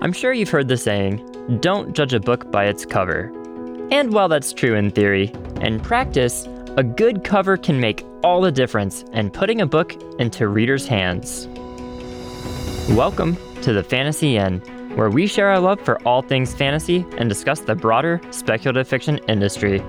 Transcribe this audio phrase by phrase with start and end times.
[0.00, 3.32] I'm sure you've heard the saying, don't judge a book by its cover.
[3.90, 8.52] And while that's true in theory, in practice, a good cover can make all the
[8.52, 11.48] difference in putting a book into readers' hands.
[12.90, 14.60] Welcome to the Fantasy Inn,
[14.94, 19.18] where we share our love for all things fantasy and discuss the broader speculative fiction
[19.26, 19.82] industry.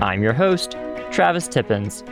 [0.00, 0.74] I'm your host,
[1.10, 2.02] Travis Tippins.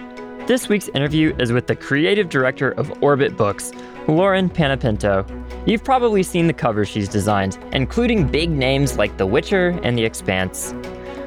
[0.47, 3.73] This week's interview is with the creative director of Orbit Books,
[4.07, 5.27] Lauren Panepinto.
[5.67, 10.05] You've probably seen the covers she's designed, including big names like The Witcher and The
[10.05, 10.73] Expanse.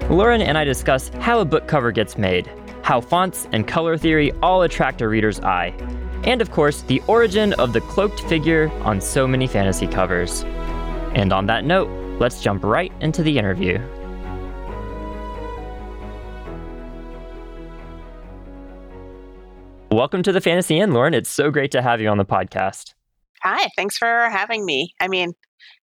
[0.09, 2.49] Lauren and I discuss how a book cover gets made,
[2.81, 5.73] how fonts and color theory all attract a reader's eye,
[6.23, 10.43] and of course, the origin of the cloaked figure on so many fantasy covers.
[11.13, 11.89] And on that note,
[12.19, 13.79] let's jump right into the interview.
[19.91, 21.13] Welcome to the Fantasy Inn, Lauren.
[21.13, 22.93] It's so great to have you on the podcast.
[23.43, 24.93] Hi, thanks for having me.
[24.99, 25.33] I mean,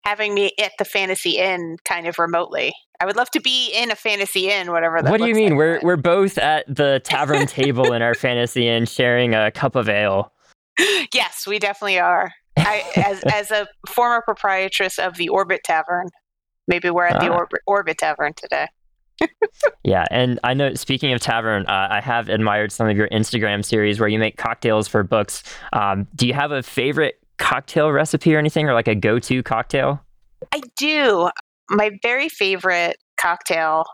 [0.05, 2.73] having me at the Fantasy Inn kind of remotely.
[3.01, 5.51] I would love to be in a Fantasy Inn, whatever that What do you mean?
[5.51, 5.59] like.
[5.59, 9.89] We're we're both at the tavern table in our Fantasy Inn sharing a cup of
[9.89, 10.33] ale.
[11.15, 12.33] yes, we definitely are.
[12.57, 16.09] I, as as a former proprietress of the Orbit Tavern,
[16.67, 17.37] maybe we're at the Ah.
[17.37, 18.67] Orbit, Orbit Tavern today.
[19.85, 20.75] Yeah, and I know.
[20.75, 24.37] Speaking of tavern, uh, I have admired some of your Instagram series where you make
[24.37, 25.43] cocktails for books.
[25.73, 30.01] Um, do you have a favorite cocktail recipe or anything, or like a go-to cocktail?
[30.53, 31.31] I do.
[31.71, 33.85] My very favorite cocktail,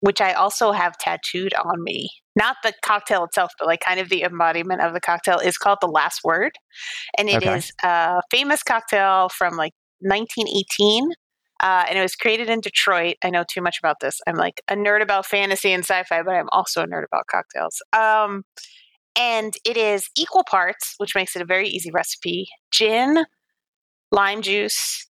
[0.00, 4.08] which I also have tattooed on me, not the cocktail itself, but like kind of
[4.08, 6.52] the embodiment of the cocktail, is called The Last Word.
[7.18, 7.56] And it Okay.
[7.56, 11.10] is a famous cocktail from like 1918.
[11.60, 13.16] Uh, and it was created in Detroit.
[13.22, 14.20] I know too much about this.
[14.26, 17.28] I'm like a nerd about fantasy and sci fi, but I'm also a nerd about
[17.28, 17.80] cocktails.
[17.92, 18.42] Um,
[19.16, 23.24] and it is equal parts, which makes it a very easy recipe gin,
[24.10, 25.06] lime juice,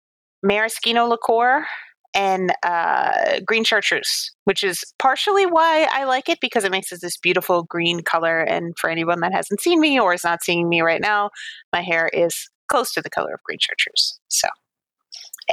[0.43, 1.65] maraschino liqueur
[2.13, 6.99] and uh, green chartreuse, which is partially why I like it because it makes it
[7.01, 8.41] this beautiful green color.
[8.41, 11.29] And for anyone that hasn't seen me or is not seeing me right now,
[11.71, 14.19] my hair is close to the color of green chartreuse.
[14.29, 14.47] So,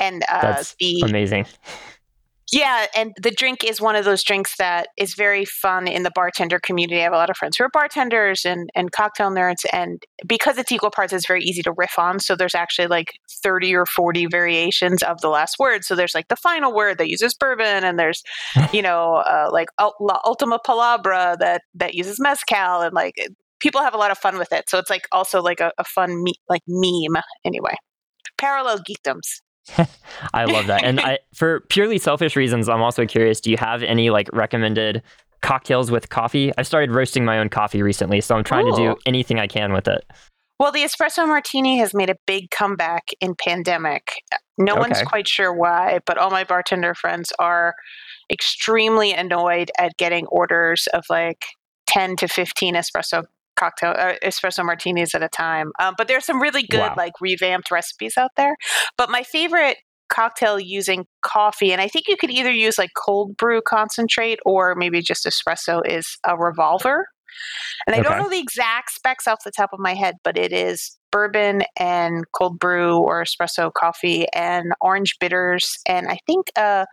[0.01, 1.47] and uh, That's the Amazing.
[2.55, 6.13] Yeah, and the drink is one of those drinks that is very fun in the
[6.15, 7.01] bartender community.
[7.01, 10.57] I have a lot of friends who are bartenders and, and cocktail nerds, and because
[10.57, 12.21] it's equal parts, it's very easy to riff on.
[12.21, 15.85] So there's actually like 30 or 40 variations of the last word.
[15.85, 18.23] So there's like the final word that uses bourbon, and there's,
[18.73, 23.17] you know, uh, like La Ultima Palabra that, that uses mezcal, and like
[23.59, 24.71] people have a lot of fun with it.
[24.71, 27.75] So it's like also like a, a fun me- like meme anyway.
[28.39, 29.41] Parallel geekdoms.
[30.35, 30.85] I love that.
[30.85, 33.41] And I, for purely selfish reasons, I'm also curious.
[33.41, 35.03] Do you have any like recommended
[35.43, 36.53] cocktails with coffee?
[36.59, 39.73] I started roasting my own coffee recently, so I'm trying to do anything I can
[39.73, 40.05] with it.
[40.59, 44.23] Well, the espresso martini has made a big comeback in pandemic.
[44.57, 47.75] No one's quite sure why, but all my bartender friends are
[48.31, 51.45] extremely annoyed at getting orders of like
[51.89, 53.25] 10 to 15 espresso
[53.65, 55.71] cocktail uh, espresso martinis at a time.
[55.81, 56.97] Um, but there's some really good Wow.
[56.97, 58.57] like revamped recipes out there.
[58.99, 59.79] But my favorite
[60.11, 64.75] cocktail using coffee and I think you could either use like cold brew concentrate or
[64.77, 67.07] maybe just espresso is a revolver.
[67.87, 68.03] And I Okay.
[68.03, 71.63] don't know the exact specs off the top of my head, but it is bourbon
[71.79, 76.87] and cold brew or espresso coffee and orange bitters and I think a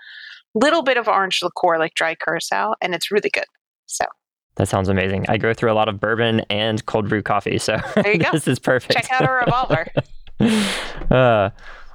[0.56, 3.46] little bit of orange liqueur like dry curacao and it's really good.
[3.88, 4.06] So
[4.56, 5.25] That sounds amazing.
[5.29, 8.29] I go through a lot of bourbon and cold brew coffee, so There you go.
[8.31, 8.94] this is perfect.
[8.94, 9.88] check out a revolver.
[11.12, 11.50] uh,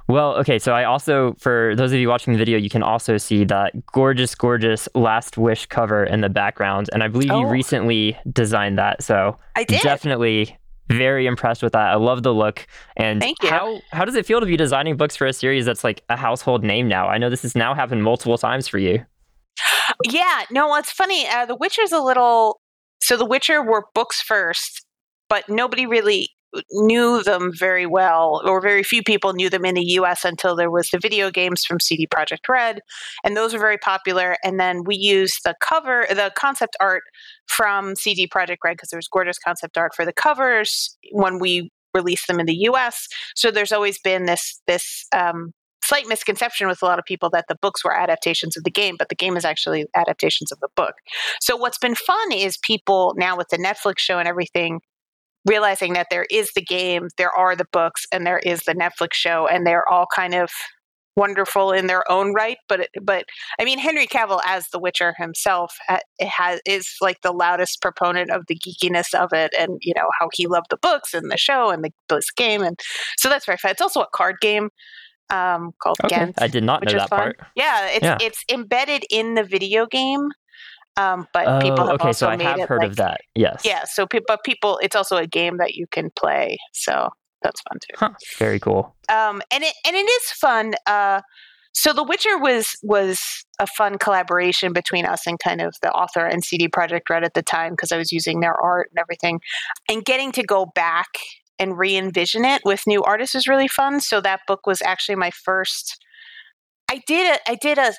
[0.07, 0.57] well, okay.
[0.57, 3.85] So I also, for those of you watching the video, you can also see that
[3.87, 7.43] gorgeous, gorgeous Last Wish cover in the background, and I believe you Oh.
[7.43, 9.03] recently designed that.
[9.03, 9.81] So I did.
[9.81, 10.57] definitely
[10.89, 11.89] very impressed with that.
[11.89, 12.65] I love the look.
[12.95, 13.49] And Thank you.
[13.49, 16.15] how how does it feel to be designing books for a series that's like a
[16.15, 17.07] household name now?
[17.09, 19.05] I know this has now happened multiple times for you.
[20.05, 21.27] Yeah, no, it's funny.
[21.27, 22.59] Uh, the Witcher's a little.
[23.01, 24.85] So The Witcher were books first,
[25.29, 26.29] but nobody really
[26.71, 30.71] knew them very well, or very few people knew them in the US until there
[30.71, 32.79] was the video games from CD Projekt Red,
[33.23, 34.37] and those were very popular.
[34.43, 37.03] And then we used the cover, the concept art
[37.47, 41.69] from CD Projekt Red because there was gorgeous concept art for the covers when we
[41.93, 43.07] released them in the US.
[43.35, 45.51] So there's always been this this um,
[45.87, 48.95] slight misconception with a lot of people that the books were adaptations of the game,
[48.97, 50.95] but the game is actually adaptations of the book.
[51.39, 54.81] So what's been fun is people now with the Netflix show and everything
[55.45, 59.13] realizing that there is the game, there are the books, and there is the Netflix
[59.13, 60.49] show, and they're all kind of
[61.15, 62.57] wonderful in their own right.
[62.69, 63.25] But but
[63.59, 65.75] I mean, Henry Cavill as the Witcher himself
[66.21, 70.29] has is like the loudest proponent of the geekiness of it, and you know how
[70.33, 72.79] he loved the books and the show and the this game, and
[73.17, 73.71] so that's very fun.
[73.71, 74.69] It's also a card game.
[75.29, 76.35] Um, called Okay, Gwent.
[76.41, 77.19] I did not know that fun.
[77.19, 77.39] part.
[77.55, 78.17] Yeah, it's Yeah.
[78.21, 80.29] it's embedded in the video game,
[80.95, 82.95] um, but Oh, people have okay, also so I made have it heard like, of
[82.97, 83.21] that.
[83.35, 83.61] Yes.
[83.65, 87.09] Yeah, so pe- but people, it's also a game that you can play, so
[87.41, 87.95] that's fun too.
[87.97, 88.95] Huh, very cool.
[89.09, 90.73] Um, and it and it is fun.
[90.85, 91.21] Uh,
[91.73, 93.19] so The Witcher was was
[93.59, 97.33] a fun collaboration between us and kind of the author and CD Projekt Red at
[97.35, 99.41] the time because I was using their art and everything,
[99.89, 101.07] and getting to go back
[101.59, 103.99] and re-envision it with new artists is really fun.
[104.01, 105.97] So that book was actually my first.
[106.89, 107.93] I did a I did a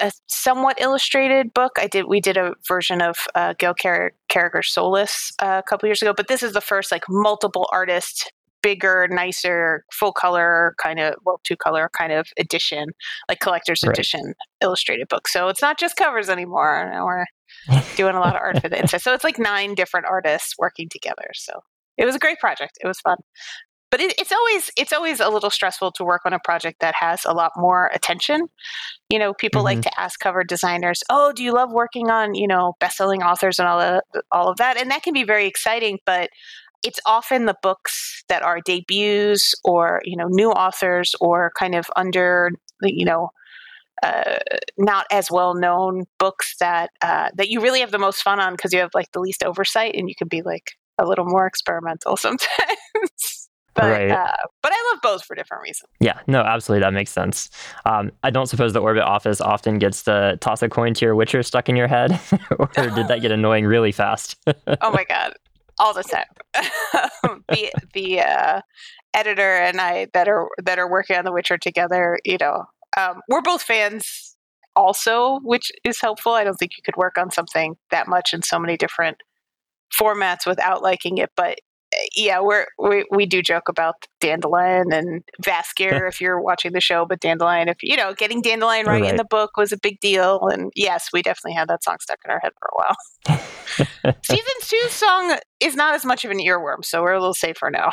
[0.00, 1.72] a somewhat illustrated book.
[1.78, 5.86] I did we did a version of uh, Gail Car- Carriger's Soulless uh, a couple
[5.88, 10.98] years ago, but this is the first like multiple artist, bigger, nicer, full color kind
[10.98, 12.88] of well two color kind of edition,
[13.28, 13.92] like collector's Right.
[13.96, 15.28] edition illustrated book.
[15.28, 16.90] So it's not just covers anymore.
[17.04, 17.24] We're
[17.96, 19.02] doing a lot of art for the inside.
[19.02, 21.30] So it's like nine different artists working together.
[21.34, 21.60] So
[21.96, 22.78] it was a great project.
[22.82, 23.16] It was fun.
[23.90, 26.94] But it, it's always it's always a little stressful to work on a project that
[26.96, 28.48] has a lot more attention.
[29.08, 32.48] You know, people like to ask cover designers, "Oh, do you love working on you
[32.48, 34.00] know best-selling authors and all of
[34.32, 36.30] all of that?" And that can be very exciting, but
[36.84, 41.86] it's often the books that are debuts or you know new authors or kind of
[41.96, 42.50] under
[42.82, 43.30] you know
[44.02, 44.38] uh,
[44.76, 48.52] not as well known books that uh, that you really have the most fun on
[48.52, 51.46] because you have like the least oversight and you can be like a little more
[51.46, 53.48] experimental sometimes.
[53.74, 54.10] but Right.
[54.10, 54.32] uh,
[54.62, 55.88] but I love both for different reasons.
[56.00, 57.50] Yeah, no, absolutely, that makes sense.
[57.84, 61.14] Um, I don't suppose the Orbit office often gets to toss a coin to your
[61.14, 62.18] Witcher stuck in your head,
[62.58, 64.36] or did that get annoying really fast?
[64.46, 65.34] oh my god,
[65.78, 66.24] all the time.
[67.48, 68.60] the the uh,
[69.14, 72.64] editor and I that are that are working on The Witcher together, you know,
[72.96, 74.36] um, we're both fans
[74.74, 76.32] also, which is helpful.
[76.32, 79.16] I don't think you could work on something that much in so many different
[79.98, 81.58] formats without liking it, but
[81.94, 86.80] uh, yeah, we're we, we do joke about Dandelion and Jaskier if you're watching the
[86.80, 90.00] show, but Dandelion if you know getting Dandelion right, in the book was a big
[90.00, 94.14] deal, and yes, we definitely had that song stuck in our head for a while.
[94.22, 97.70] Season two song is not as much of an earworm, so we're a little safer
[97.70, 97.90] now.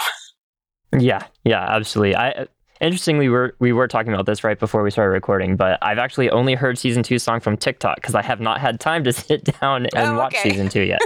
[0.97, 2.15] yeah, yeah, absolutely.
[2.15, 2.47] I
[2.81, 5.97] interestingly, we were we were talking about this right before we started recording, but I've
[5.97, 9.13] actually only heard season two song from TikTok because I have not had time to
[9.13, 10.99] sit down and Oh, watch season two yet.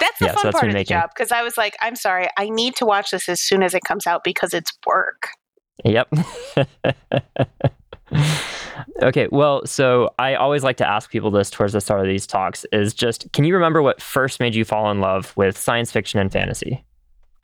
[0.00, 1.96] That's the Yeah, so fun that's part of the job because I was like, I'm
[1.96, 5.28] sorry, I need to watch this as soon as it comes out because it's work.
[5.84, 6.12] Yep.
[9.02, 12.26] okay, well, so I always like to ask people this towards the start of these
[12.26, 15.92] talks is just can you remember what first made you fall in love with science
[15.92, 16.84] fiction and fantasy?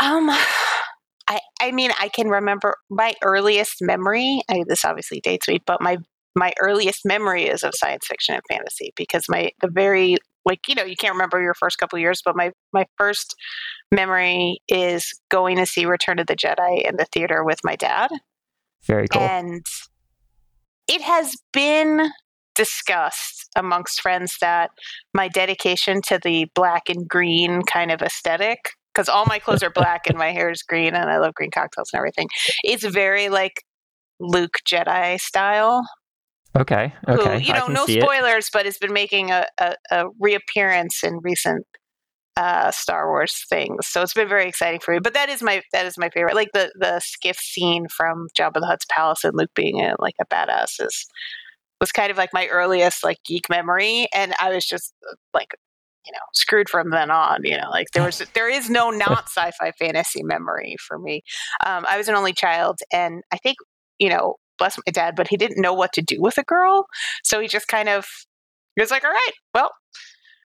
[0.01, 0.31] Um,
[1.29, 4.43] I I mean, I can remember my earliest memory.
[4.49, 5.99] I, this obviously dates me, but my
[6.35, 10.75] my earliest memory is of science fiction and fantasy because my the very like you
[10.75, 13.35] know you can't remember your first couple years, but my my first
[13.93, 18.11] memory is going to see Return of the Jedi in the theater with my dad.
[18.87, 19.21] Very cool.
[19.21, 19.67] And
[20.89, 22.11] it has been
[22.55, 24.71] discussed amongst friends that
[25.13, 28.59] my dedication to the black and green kind of aesthetic,
[28.95, 31.51] because all my clothes are black and my hair is green and I love green
[31.51, 32.29] cocktails and everything,
[32.65, 33.63] is very like
[34.21, 35.83] Luke Jedi style.
[36.57, 37.39] Okay, okay.
[37.39, 38.03] Who, you know, no see it.
[38.03, 41.67] spoilers, but has been making a, a, a reappearance in recent
[42.37, 43.87] uh, Star Wars things.
[43.87, 45.01] So it's been very exciting for me.
[45.01, 46.35] But that is my that is my favorite.
[46.35, 50.15] Like the the skiff scene from Jabba the Hutt's palace and Luke being a, like
[50.21, 51.07] a badass is
[51.81, 55.55] was kind of like my earliest like geek memory, and I was just uh, like
[56.05, 57.41] you know screwed from then on.
[57.45, 61.23] You know, like there was there is no not sci-fi fantasy memory for me.
[61.65, 63.57] Um, I was an only child, and I think
[63.99, 66.87] you know bless my dad, but he didn't know what to do with a girl,
[67.23, 68.07] so he just kind of
[68.75, 69.71] he was like, all right, well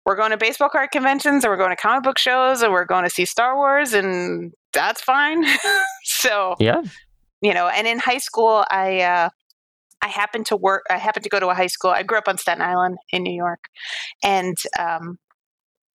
[0.05, 2.85] we're going to baseball card conventions and we're going to comic book shows and we're
[2.85, 5.45] going to see Star Wars and that's fine.
[6.03, 6.81] so, Yeah.
[7.41, 9.29] you know, and in high school I uh
[10.01, 11.91] I happened to work I happened to go to a high school.
[11.91, 13.59] I grew up on Staten Island in New York.
[14.23, 15.19] And um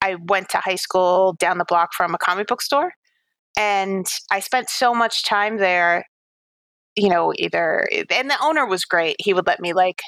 [0.00, 2.92] I went to high school down the block from a comic book store
[3.58, 6.04] and I spent so much time there
[6.96, 9.16] you know, either eh, and the owner was great.
[9.18, 10.02] He would let me like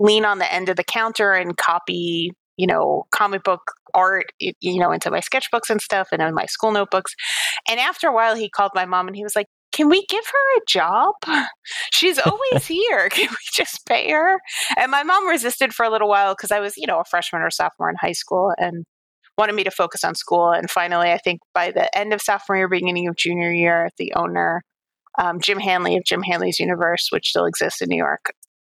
[0.00, 3.62] lean on the end of the counter and copy you know, comic book
[3.94, 7.14] art, you know, into my sketchbooks and stuff and in my school notebooks.
[7.68, 10.24] And after a while, he called my mom and he was like, can we give
[10.24, 11.14] her a job?
[11.92, 13.08] She's always here.
[13.08, 14.38] Can we just pay her?
[14.76, 17.42] And my mom resisted for a little while because I was, you know, a freshman
[17.42, 18.84] or sophomore in high school and
[19.38, 20.50] wanted me to focus on school.
[20.50, 24.12] And finally, I think by the end of sophomore year, beginning of junior year, the
[24.14, 24.62] owner,
[25.18, 28.34] um, Jim Hanley of Jim Hanley's Universe, which still exists in New York,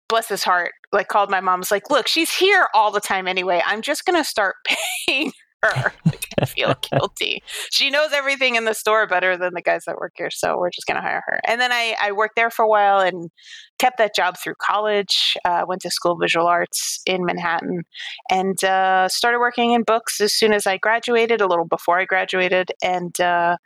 [0.09, 3.27] bless his heart, like called my mom, was like, look, she's here all the time
[3.27, 3.63] anyway.
[3.67, 4.57] I'm just going to start
[5.09, 5.93] paying her.
[6.05, 7.43] Like, I feel guilty.
[7.71, 10.71] She knows everything in the store better than the guys that work here, so we're
[10.71, 11.41] just going to hire her.
[11.47, 13.31] And then I, I worked there for a while and
[13.79, 15.37] kept that job through college.
[15.45, 17.83] Uh, went to school of visual arts in Manhattan
[18.31, 22.05] and uh, started working in books as soon as I graduated, a little before I
[22.05, 23.19] graduated, and.
[23.21, 23.57] Uh,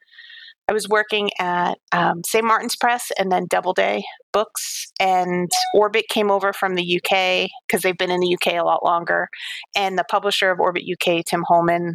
[0.68, 2.44] I was working at um, St.
[2.44, 7.96] Martin's Press and then Doubleday Books, and Orbit came over from the UK because they've
[7.96, 9.28] been in the UK a lot longer.
[9.74, 11.94] And the publisher of Orbit UK, Tim Holman,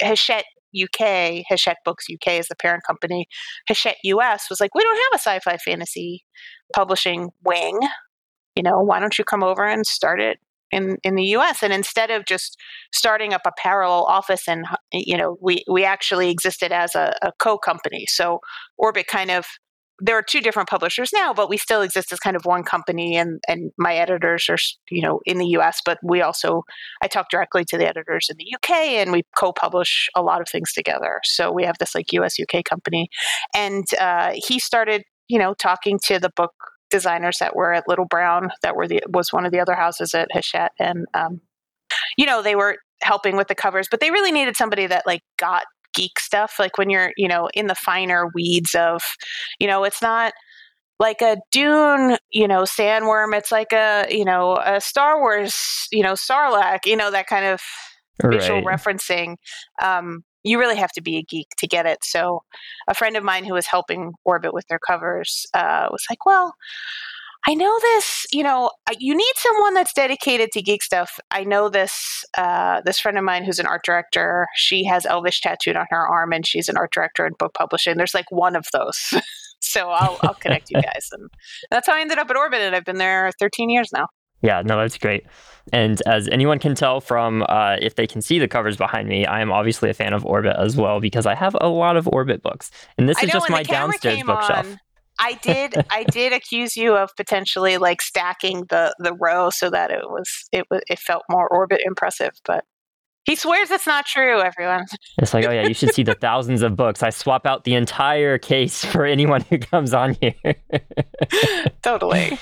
[0.00, 0.44] Hachette
[0.76, 3.26] UK, Hachette Books UK is the parent company.
[3.68, 6.24] Hachette US was like, we don't have a sci fi fantasy
[6.74, 7.80] publishing wing.
[8.54, 10.38] You know, why don't you come over and start it
[10.76, 12.56] in in the US and instead of just
[12.92, 17.32] starting up a parallel office and you know we we actually existed as a, a
[17.38, 18.04] co-company.
[18.08, 18.40] So
[18.78, 19.46] orbit kind of
[19.98, 23.16] there are two different publishers now but we still exist as kind of one company
[23.16, 24.58] and and my editors are
[24.90, 26.62] you know in the US but we also
[27.02, 30.48] I talk directly to the editors in the UK and we co-publish a lot of
[30.48, 31.20] things together.
[31.24, 33.08] So we have this like US UK company.
[33.54, 36.52] And uh, he started you know talking to the book
[36.90, 40.14] designers that were at Little Brown that were the was one of the other houses
[40.14, 41.40] at Hachette, and um,
[42.16, 45.22] you know they were helping with the covers, but they really needed somebody that like
[45.38, 45.64] got
[45.94, 46.54] geek stuff.
[46.58, 49.02] Like when you're you know in the finer weeds of,
[49.58, 50.32] you know, it's not
[50.98, 53.36] like a Dune, you know, sandworm.
[53.36, 57.46] It's like a you know a Star Wars, you know, Sarlacc, you know that kind
[57.46, 57.60] of
[58.22, 59.36] visual referencing.
[59.82, 61.98] Um, you really have to be a geek to get it.
[62.02, 62.42] So,
[62.88, 66.54] a friend of mine who was helping Orbit with their covers uh, was like, "Well,
[67.48, 68.26] I know this.
[68.32, 71.18] You know, you need someone that's dedicated to geek stuff.
[71.30, 72.24] I know this.
[72.38, 74.46] Uh, this friend of mine who's an art director.
[74.54, 77.96] She has Elvish tattooed on her arm, and she's an art director in book publishing.
[77.96, 79.14] There's like one of those."
[79.60, 81.28] so I'll, I'll connect you guys, and
[81.70, 84.06] that's how I ended up at Orbit, and I've been there 13 years now.
[84.42, 85.24] Yeah, no, that's great.
[85.72, 89.26] And as anyone can tell from uh, if they can see the covers behind me,
[89.26, 92.06] I am obviously a fan of Orbit as well because I have a lot of
[92.08, 94.66] Orbit books, and this is know, just my downstairs bookshelf.
[94.66, 94.78] On,
[95.18, 99.90] I did I did accuse you of potentially like stacking the the row so that
[99.90, 102.64] it was it was it felt more Orbit impressive, but
[103.24, 104.84] he swears it's not true, everyone.
[105.18, 107.02] It's like, oh yeah, you should see the thousands of books.
[107.02, 110.54] I swap out the entire case for anyone who comes on here.
[111.82, 112.38] totally.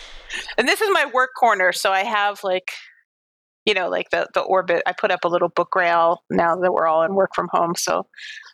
[0.59, 2.71] And this is my work corner, so I have like
[3.65, 4.83] you know, like the the orbit.
[4.87, 7.75] I put up a little book rail now that we're all in work from home,
[7.77, 8.07] so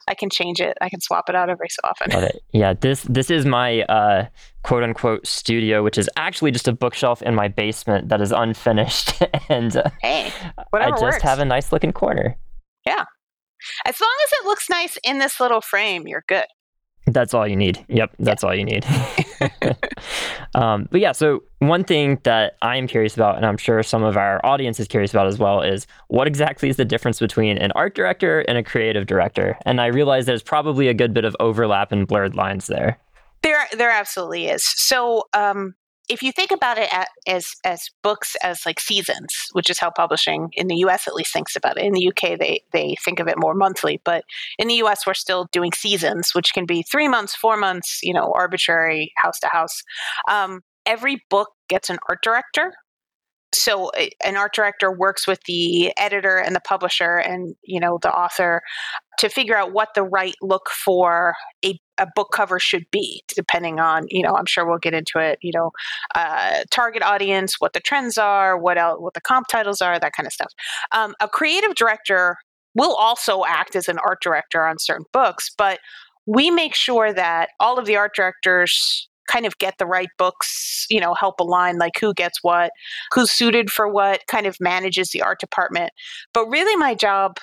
[0.08, 0.76] I can change it.
[0.80, 2.28] I can swap it out every so often.
[2.52, 4.26] Yeah, this this is my uh,
[4.62, 9.20] quote unquote studio, which is actually just a bookshelf in my basement that is unfinished,
[9.49, 10.32] and uh, hey,
[10.72, 11.22] I just works.
[11.22, 12.37] have a nice looking corner.
[12.87, 13.04] Yeah,
[13.87, 16.46] as long as it looks nice in this little frame, you're good.
[17.07, 17.85] That's all you need.
[17.88, 18.85] Yep, that's all you need.
[20.54, 24.02] um, but yeah, so one thing that I am curious about, and I'm sure some
[24.02, 27.59] of our audience is curious about as well, is what exactly is the difference between
[27.59, 29.59] an art director and a creative director?
[29.64, 32.99] And I realize there's probably a good bit of overlap and blurred lines there.
[33.42, 34.62] There, there absolutely is.
[34.62, 35.75] So, um,
[36.10, 36.90] if you think about it
[37.26, 41.06] as as books as like seasons, which is how publishing in the U.S.
[41.06, 41.84] at least thinks about it.
[41.84, 44.24] In the U.K., they they think of it more monthly, but
[44.58, 48.12] in the U.S., we're still doing seasons, which can be three months, four months, you
[48.12, 49.82] know, arbitrary, house to house.
[50.28, 52.72] Um, every book gets an art director
[53.54, 53.90] so
[54.25, 58.62] an art director works with the editor and the publisher and you know the author
[59.19, 63.80] to figure out what the right look for a, a book cover should be depending
[63.80, 65.71] on you know i'm sure we'll get into it you know
[66.14, 70.12] uh, target audience what the trends are what else what the comp titles are that
[70.12, 70.52] kind of stuff.
[70.92, 72.37] Um, a creative director
[72.75, 75.80] will also act as an art director on certain books but
[76.26, 80.87] we make sure that all of the art directors kind of get the right books,
[80.90, 82.70] you know, help align like who gets what,
[83.14, 85.90] who's suited for what, kind of manages the art department.
[86.34, 87.37] But really my job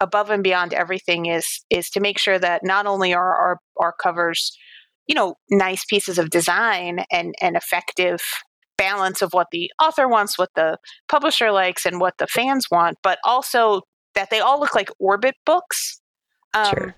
[0.00, 3.94] above and beyond everything is is to make sure that not only are our, our
[4.02, 4.56] covers,
[5.06, 8.20] you know, nice pieces of design and and effective
[8.76, 10.76] balance of what the author wants, what the
[11.08, 13.82] publisher likes, and what the fans want, but also
[14.14, 16.00] that they all look like orbit books.
[16.52, 16.94] Um, sure.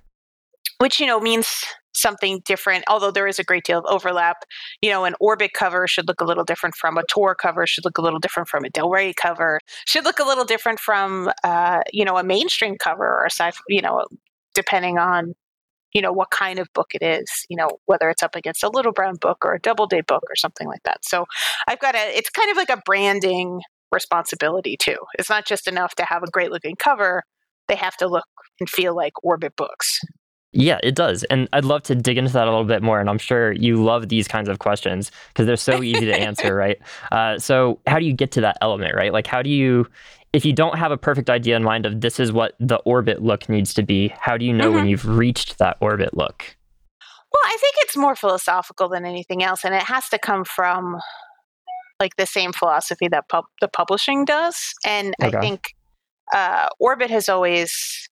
[0.78, 1.64] Which you know means
[1.98, 4.44] something different, although there is a great deal of overlap.
[4.82, 7.84] You know, an Orbit cover should look a little different from a Tor cover, should
[7.84, 11.30] look a little different from a Del Rey cover, should look a little different from,
[11.44, 14.06] uh, you know, a mainstream cover or a sci you know,
[14.54, 15.34] depending on,
[15.92, 18.70] you know, what kind of book it is, you know, whether it's up against a
[18.70, 21.04] Little Brown book or a Doubleday book or something like that.
[21.04, 21.26] So
[21.66, 24.98] I've got a, it's kind of like a branding responsibility too.
[25.18, 27.22] It's not just enough to have a great looking cover,
[27.68, 28.24] they have to look
[28.60, 30.00] and feel like Orbit books.
[30.52, 31.24] Yeah, it does.
[31.24, 33.00] And I'd love to dig into that a little bit more.
[33.00, 36.54] And I'm sure you love these kinds of questions because they're so easy to answer,
[36.56, 36.78] right?
[37.12, 39.12] Uh, so, how do you get to that element, right?
[39.12, 39.86] Like, how do you,
[40.32, 43.22] if you don't have a perfect idea in mind of this is what the orbit
[43.22, 44.76] look needs to be, how do you know mm-hmm.
[44.76, 46.56] when you've reached that orbit look?
[47.30, 50.98] Well, I think it's more philosophical than anything else, and it has to come from
[52.00, 54.56] like the same philosophy that pub- the publishing does.
[54.86, 55.36] And okay.
[55.36, 55.74] I think
[56.32, 58.08] uh, Orbit has always,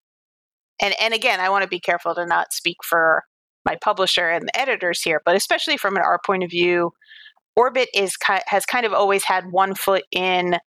[0.81, 3.23] and and again, I want to be careful to not speak for
[3.65, 6.91] my publisher and the editors here, but especially from an art point of view,
[7.55, 8.15] Orbit is
[8.47, 10.57] has kind of always had one foot in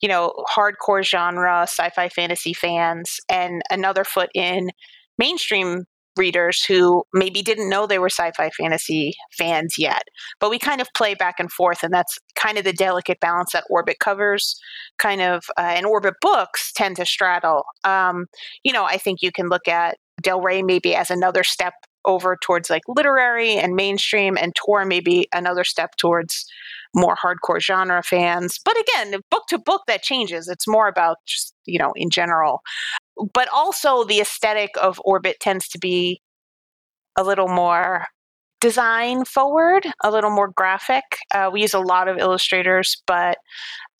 [0.00, 4.70] you know hardcore genre sci-fi fantasy fans and another foot in
[5.18, 5.84] mainstream
[6.16, 10.04] readers who maybe didn't know they were sci-fi fantasy fans yet.
[10.40, 13.52] But we kind of play back and forth and that's kind of the delicate balance
[13.52, 14.56] that orbit covers
[14.98, 17.64] kind of uh, and orbit books tend to straddle.
[17.84, 18.26] Um,
[18.62, 22.36] you know i think you can look at del rey maybe as another step over
[22.42, 26.44] towards like literary and mainstream and Tor maybe another step towards
[26.94, 28.60] more hardcore genre fans.
[28.62, 30.48] But again book to book that changes.
[30.48, 32.60] It's more about just you know in general
[33.32, 36.20] but also the aesthetic of orbit tends to be
[37.16, 38.06] a little more
[38.60, 41.04] design forward a little more graphic.
[41.34, 43.38] Uh, we use a lot of illustrators but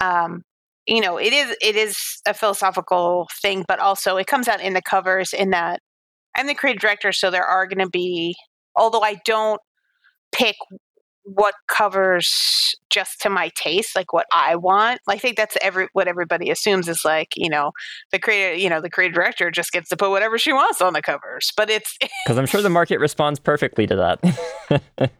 [0.00, 0.42] um,
[0.86, 4.74] you know it is it is a philosophical thing but also it comes out in
[4.74, 5.80] the covers in that
[6.36, 8.34] I'm the creative director, so there are going to be,
[8.74, 9.60] although I don't
[10.32, 10.56] pick
[11.24, 15.00] what covers just to my taste, like what I want.
[15.08, 17.72] I think that's every what everybody assumes is like, you know,
[18.12, 20.92] the creative, you know, the creative director just gets to put whatever she wants on
[20.92, 21.50] the covers.
[21.56, 24.70] But it's because I'm sure the market responds perfectly to that.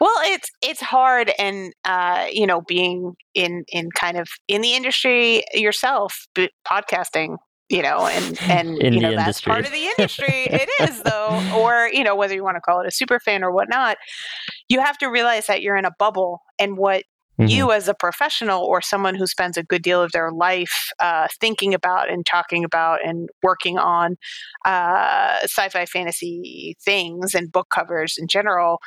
[0.00, 4.74] well, it's it's hard, and uh, you know, being in in kind of in the
[4.74, 6.26] industry yourself,
[6.68, 7.36] podcasting
[7.68, 9.50] you know, and and In you know that's industry.
[9.50, 10.46] part of the industry.
[10.50, 13.42] it is though, or you know whether you want to call it a super fan
[13.42, 13.96] or whatnot,
[14.68, 17.04] you have to realize that you're in a bubble, and what
[17.40, 17.48] mm-hmm.
[17.48, 21.26] you as a professional or someone who spends a good deal of their life uh,
[21.40, 24.16] thinking about and talking about and working on
[24.64, 28.78] uh, sci-fi fantasy things and book covers in general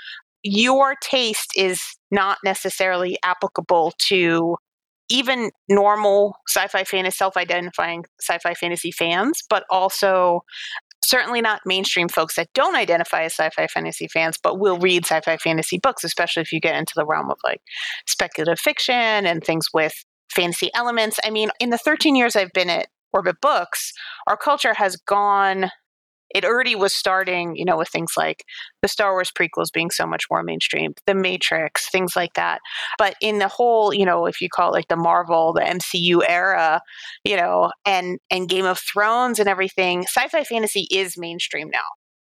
[0.44, 1.82] your taste is
[2.12, 4.56] not necessarily applicable to
[5.10, 10.42] even normal sci-fi fantasy self-identifying sci-fi fantasy fans but also
[11.04, 15.38] certainly not mainstream folks that don't identify as sci-fi fantasy fans but will read sci-fi
[15.38, 17.62] fantasy books especially if you get into the realm of like
[18.06, 19.94] speculative fiction and things with
[20.34, 21.20] fantasy elements.
[21.24, 23.94] I mean in the 13 years i've been at orbit books
[24.28, 25.70] our culture has gone
[26.38, 28.46] it already was starting, you know, with things like
[28.84, 32.60] the Star Wars prequels being so much more mainstream, The Matrix, things like that.
[33.00, 36.22] But in the whole, you know, if you call it like the Marvel, the MCU
[36.30, 36.80] era,
[37.24, 41.80] you know, and and Game of Thrones and everything, sci-fi fantasy is mainstream now.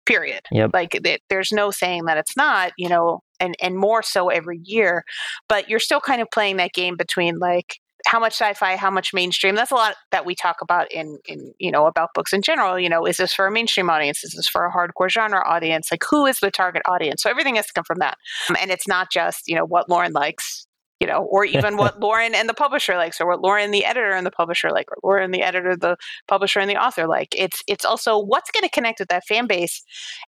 [0.05, 0.43] Period.
[0.53, 0.71] Yep.
[0.73, 4.61] Like it, there's no saying that it's not, you know, and and more so every
[4.63, 5.03] year.
[5.49, 7.75] But you're still kind of playing that game between like
[8.07, 9.55] how much sci-fi how much mainstream?
[9.55, 12.79] That's a lot that we talk about in in you know about books in general
[12.79, 14.23] you know is this for a mainstream audience?
[14.23, 15.91] Is this for a hardcore genre audience?
[15.91, 17.21] Like who is the target audience?
[17.21, 18.17] So everything has to come from that.
[18.49, 20.65] Um, and it's not just you know what lauren likes
[20.99, 24.11] you know or even what lauren and the publisher likes or what lauren the editor
[24.11, 27.35] and the publisher like or lauren the editor the publisher and the author like.
[27.35, 29.83] It's it's also what's going to connect with that fan base.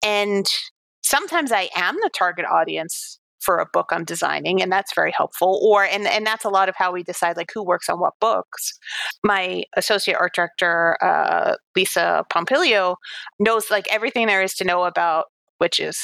[0.03, 0.45] And
[1.03, 5.60] sometimes i am the target audience for a book I'm designing, and that's very helpful.
[5.63, 8.13] Or and and that's a lot of how we decide like who works on what
[8.19, 8.73] books.
[9.23, 12.95] My associate art director, uh, Lisa Pompilio,
[13.39, 15.25] knows like everything there is to know about
[15.60, 15.99] witches,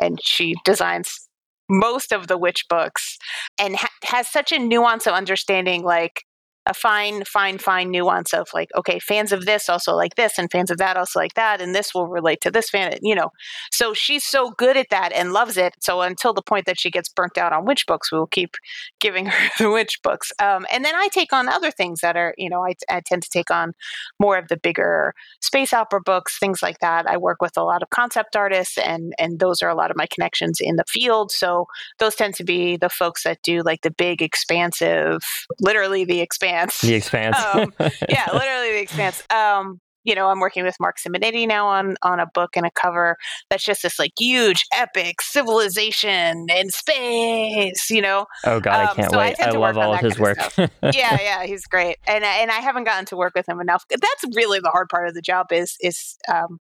[0.00, 1.28] and she designs
[1.70, 3.16] most of the witch books
[3.58, 6.24] and ha- has such a nuance of understanding like
[6.66, 10.50] a fine, fine, fine nuance of like, okay, fans of this also like this, and
[10.50, 13.30] fans of that also like that, and this will relate to this fan, you know.
[13.70, 15.74] So she's so good at that and loves it.
[15.80, 18.54] So until the point that she gets burnt out on witch books, we will keep
[19.00, 20.32] giving her the witch books.
[20.40, 23.22] Um, and then I take on other things that are, you know, I, I tend
[23.22, 23.72] to take on
[24.18, 27.06] more of the bigger space opera books, things like that.
[27.06, 29.96] I work with a lot of concept artists, and and those are a lot of
[29.96, 31.30] my connections in the field.
[31.30, 31.66] So
[31.98, 35.20] those tend to be the folks that do like the big, expansive,
[35.60, 36.80] literally the expanse Expanse.
[36.80, 37.36] The Expanse.
[37.54, 37.72] um,
[38.08, 39.22] yeah, literally The Expanse.
[39.30, 42.70] Um, you know, I'm working with Marc Simonetti now on on a book and a
[42.70, 43.16] cover
[43.48, 47.90] that's just this like huge, epic civilization in space.
[47.90, 48.26] You know.
[48.44, 49.40] Oh God, um, I can't so wait!
[49.40, 50.36] I, I love all of his work.
[50.58, 53.84] yeah, yeah, he's great, and and I haven't gotten to work with him enough.
[53.90, 56.58] That's really the hard part of the job is is um,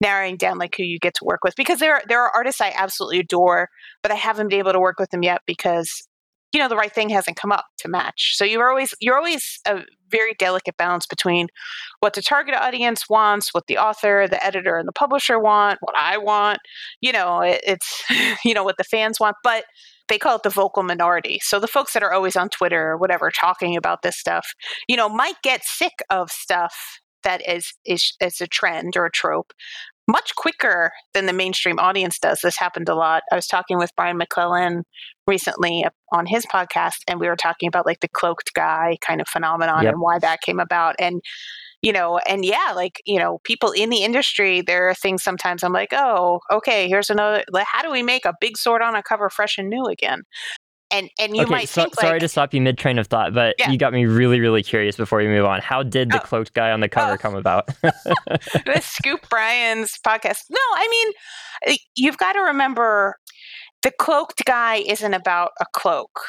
[0.00, 2.60] narrowing down like who you get to work with because there are, there are artists
[2.60, 3.68] I absolutely adore,
[4.02, 6.08] but I haven't been able to work with them yet because
[6.54, 9.60] you know the right thing hasn't come up to match so you're always you're always
[9.66, 11.48] a very delicate balance between
[12.00, 15.96] what the target audience wants what the author the editor and the publisher want what
[15.98, 16.58] i want
[17.00, 18.02] you know it, it's
[18.44, 19.64] you know what the fans want but
[20.08, 21.40] they call it the vocal minority.
[21.42, 24.46] So the folks that are always on Twitter or whatever talking about this stuff,
[24.86, 29.10] you know, might get sick of stuff that is is is a trend or a
[29.10, 29.52] trope
[30.08, 32.40] much quicker than the mainstream audience does.
[32.42, 33.22] This happened a lot.
[33.32, 34.84] I was talking with Brian McClellan
[35.26, 39.28] recently on his podcast, and we were talking about like the cloaked guy kind of
[39.28, 39.92] phenomenon yep.
[39.92, 40.94] and why that came about.
[40.98, 41.20] And
[41.84, 45.62] you know, and yeah, like, you know, people in the industry, there are things sometimes
[45.62, 48.94] I'm like, oh, okay, here's another, like, how do we make a big sword on
[48.94, 50.22] a cover fresh and new again?
[50.94, 53.08] And, and you okay, might so, think sorry like, to stop you mid train of
[53.08, 53.70] thought, but yeah.
[53.70, 55.60] you got me really, really curious before we move on.
[55.60, 56.24] How did the oh.
[56.24, 57.16] cloaked guy on the cover oh.
[57.16, 57.66] come about?
[57.82, 60.44] the Scoop Brian's podcast.
[60.50, 61.12] No, I
[61.66, 63.16] mean, you've got to remember
[63.82, 66.20] the cloaked guy isn't about a cloak.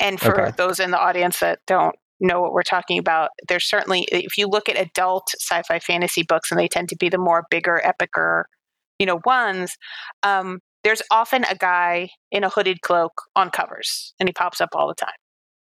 [0.00, 0.54] And for okay.
[0.56, 3.30] those in the audience that don't know what we're talking about.
[3.48, 6.96] There's certainly, if you look at adult sci fi fantasy books, and they tend to
[6.96, 8.44] be the more bigger, epicer,
[8.98, 9.76] you know, ones,
[10.22, 14.70] um, there's often a guy in a hooded cloak on covers, and he pops up
[14.74, 15.14] all the time.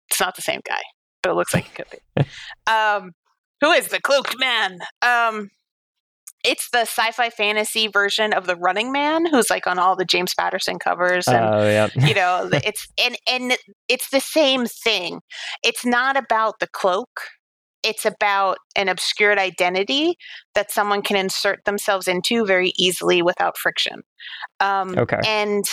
[0.09, 0.81] It's not the same guy,
[1.23, 2.25] but it looks like it could be.
[2.73, 3.12] um,
[3.61, 4.79] who is the cloaked man?
[5.03, 5.51] Um,
[6.44, 10.35] it's the sci-fi fantasy version of the Running Man, who's like on all the James
[10.35, 11.90] Patterson covers, and oh, yep.
[11.96, 13.57] you know, it's and and
[13.88, 15.20] it's the same thing.
[15.62, 17.20] It's not about the cloak;
[17.83, 20.16] it's about an obscured identity
[20.55, 24.03] that someone can insert themselves into very easily without friction.
[24.61, 25.64] Um, okay, and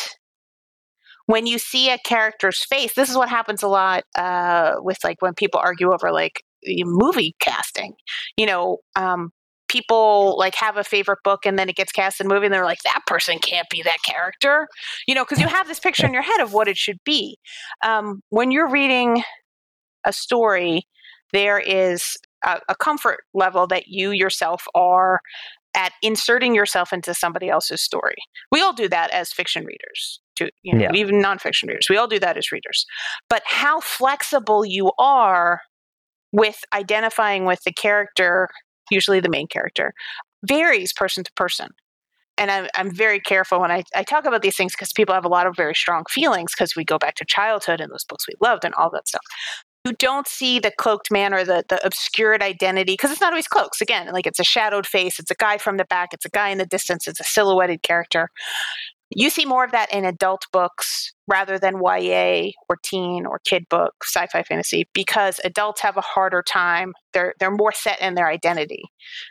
[1.27, 5.21] when you see a character's face, this is what happens a lot uh, with like
[5.21, 7.93] when people argue over like movie casting.
[8.37, 9.31] You know, um,
[9.67, 12.53] people like have a favorite book and then it gets cast in a movie and
[12.53, 14.67] they're like that person can't be that character
[15.07, 17.37] you know because you have this picture in your head of what it should be
[17.85, 19.21] um, when you're reading
[20.05, 20.83] a story
[21.33, 25.19] there is a, a comfort level that you yourself are
[25.75, 28.15] at inserting yourself into somebody else's story
[28.51, 30.93] we all do that as fiction readers to you know, yeah.
[30.93, 32.85] even nonfiction readers we all do that as readers
[33.29, 35.61] but how flexible you are
[36.31, 38.49] with identifying with the character
[38.89, 39.93] usually the main character,
[40.43, 41.69] varies person to person.
[42.39, 45.25] And I'm, I'm very careful when I, I talk about these things because people have
[45.25, 48.25] a lot of very strong feelings because we go back to childhood and those books
[48.27, 49.23] we loved and all that stuff.
[49.87, 53.47] You don't see the cloaked man or the, the obscured identity because it's not always
[53.47, 53.79] cloaks.
[53.79, 56.49] Again, like it's a shadowed face, it's a guy from the back, it's a guy
[56.49, 58.29] in the distance, it's a silhouetted character.
[59.09, 63.63] You see more of that in adult books rather than YA or teen or kid
[63.69, 66.91] book sci-fi fantasy because adults have a harder time.
[67.13, 68.83] They're they're more set in their identity.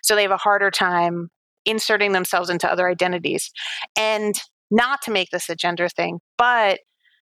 [0.03, 1.29] So they have a harder time
[1.67, 3.51] inserting themselves into other identities.
[3.95, 4.35] And
[4.71, 6.79] not to make this a gender thing, but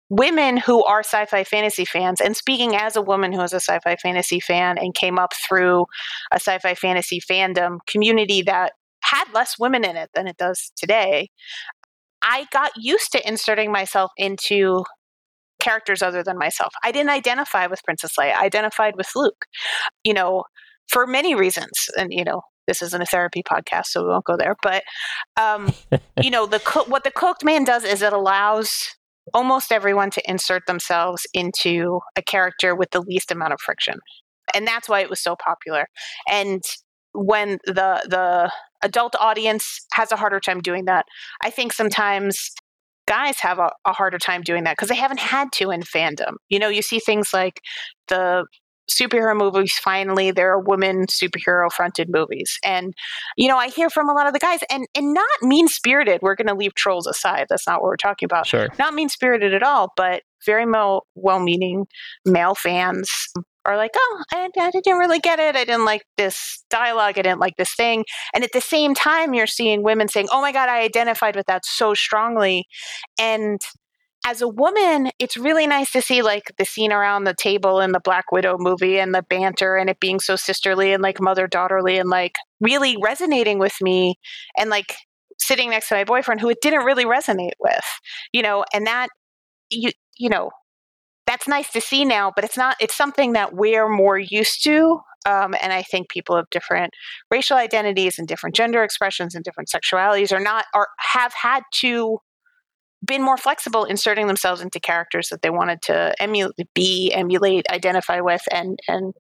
[0.10, 3.96] women who are sci-fi fantasy fans and speaking as a woman who is a sci-fi
[3.96, 5.86] fantasy fan and came up through
[6.32, 11.30] a sci-fi fantasy fandom community that had less women in it than it does today
[12.22, 14.84] I got used to inserting myself into
[15.60, 16.72] characters other than myself.
[16.84, 18.34] I didn't identify with Princess Leia.
[18.34, 19.46] I identified with Luke,
[20.04, 20.44] you know,
[20.88, 21.90] for many reasons.
[21.98, 24.56] And, you know, this isn't a therapy podcast, so we won't go there.
[24.62, 24.84] But,
[25.40, 25.74] um,
[26.22, 28.96] you know, the what the Cloaked Man does is it allows
[29.34, 34.00] almost everyone to insert themselves into a character with the least amount of friction.
[34.54, 35.88] And that's why it was so popular.
[36.30, 36.64] And
[37.14, 38.52] when the the
[38.82, 41.06] adult audience has a harder time doing that.
[41.42, 42.52] I think sometimes
[43.08, 46.34] guys have a, a harder time doing that because they haven't had to in fandom.
[46.50, 47.62] You know, you see things like
[48.08, 48.46] the
[48.90, 52.94] superhero movies finally there are women superhero fronted movies and
[53.38, 56.22] you know i hear from a lot of the guys and and not mean spirited
[56.22, 59.10] we're going to leave trolls aside that's not what we're talking about sure not mean
[59.10, 60.66] spirited at all but very
[61.16, 61.86] well meaning
[62.26, 63.10] male fans
[63.66, 65.56] are like, oh, I, I, didn't really get it.
[65.56, 67.18] I didn't like this dialogue.
[67.18, 68.06] I didn't like this thing.
[68.34, 71.46] And at the same time, you're seeing women saying, oh my God, I identified with
[71.48, 72.66] that so strongly.
[73.20, 73.60] And
[74.26, 77.92] as a woman, it's really nice to see like the scene around the table in
[77.92, 81.48] the Black Widow movie and the banter and it being so sisterly and like mother
[81.48, 84.16] daughterly and like really resonating with me
[84.58, 84.96] and like
[85.40, 87.86] sitting next to my boyfriend who it didn't really resonate with,
[88.34, 89.08] you know, and that
[89.70, 90.50] you you know
[91.30, 95.00] that's nice to see now, but it's not, it's something that we're more used to.
[95.28, 96.92] Um, and I think people of different
[97.30, 102.18] racial identities and different gender expressions and different sexualities are not, or have had to
[103.06, 108.20] been more flexible inserting themselves into characters that they wanted to emulate, be, emulate, identify
[108.20, 109.14] with, and, and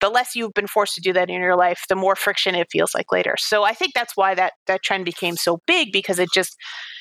[0.00, 2.68] the less you've been forced to do that in your life, the more friction it
[2.70, 3.36] feels like later.
[3.38, 6.56] So I think that's why that that trend became so big because it just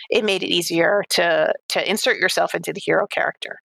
[0.10, 3.58] it made it easier to to insert yourself into the hero character.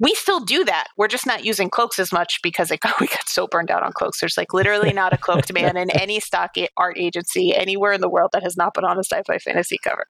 [0.00, 0.88] We still do that.
[0.96, 3.82] We're just not using cloaks as much because it got, we got so burned out
[3.82, 4.20] on cloaks.
[4.20, 8.08] There's like literally not a cloaked man in any stock art agency anywhere in the
[8.08, 10.06] world that has not been on a sci-fi fantasy cover.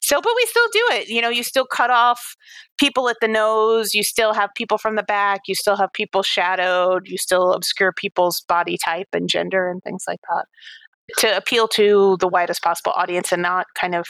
[0.00, 1.08] So, but we still do it.
[1.08, 2.36] You know, you still cut off
[2.78, 3.94] people at the nose.
[3.94, 5.42] You still have people from the back.
[5.46, 7.08] You still have people shadowed.
[7.08, 10.46] You still obscure people's body type and gender and things like that
[11.18, 14.06] to appeal to the widest possible audience and not kind of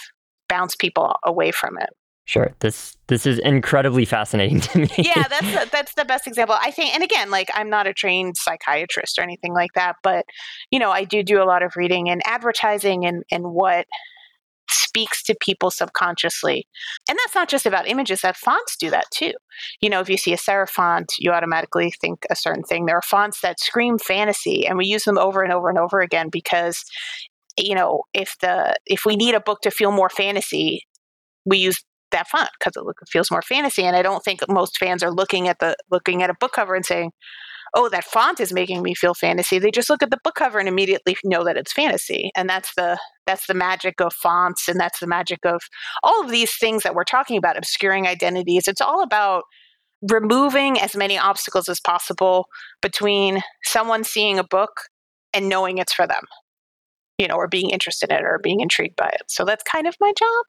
[0.48, 1.90] bounce people away from it.
[2.26, 2.52] Sure.
[2.58, 4.90] This this is incredibly fascinating to me.
[4.98, 6.56] yeah, that's the, that's the best example.
[6.60, 10.26] I think and again, like I'm not a trained psychiatrist or anything like that, but
[10.70, 13.86] you know, I do do a lot of reading and advertising and and what
[14.68, 16.66] speaks to people subconsciously.
[17.08, 19.32] And that's not just about images, that fonts do that too.
[19.80, 22.86] You know, if you see a serif font, you automatically think a certain thing.
[22.86, 26.00] There are fonts that scream fantasy and we use them over and over and over
[26.00, 26.84] again because
[27.58, 30.82] you know, if the if we need a book to feel more fantasy,
[31.46, 31.82] we use
[32.16, 33.84] that font because it look, feels more fantasy.
[33.84, 36.74] And I don't think most fans are looking at the looking at a book cover
[36.74, 37.12] and saying,
[37.74, 40.58] "Oh, that font is making me feel fantasy." They just look at the book cover
[40.58, 42.30] and immediately know that it's fantasy.
[42.36, 45.62] And that's the that's the magic of fonts, and that's the magic of
[46.02, 48.68] all of these things that we're talking about, obscuring identities.
[48.68, 49.44] It's all about
[50.10, 52.46] removing as many obstacles as possible
[52.82, 54.72] between someone seeing a book
[55.32, 56.24] and knowing it's for them
[57.18, 59.86] you know or being interested in it or being intrigued by it so that's kind
[59.86, 60.44] of my job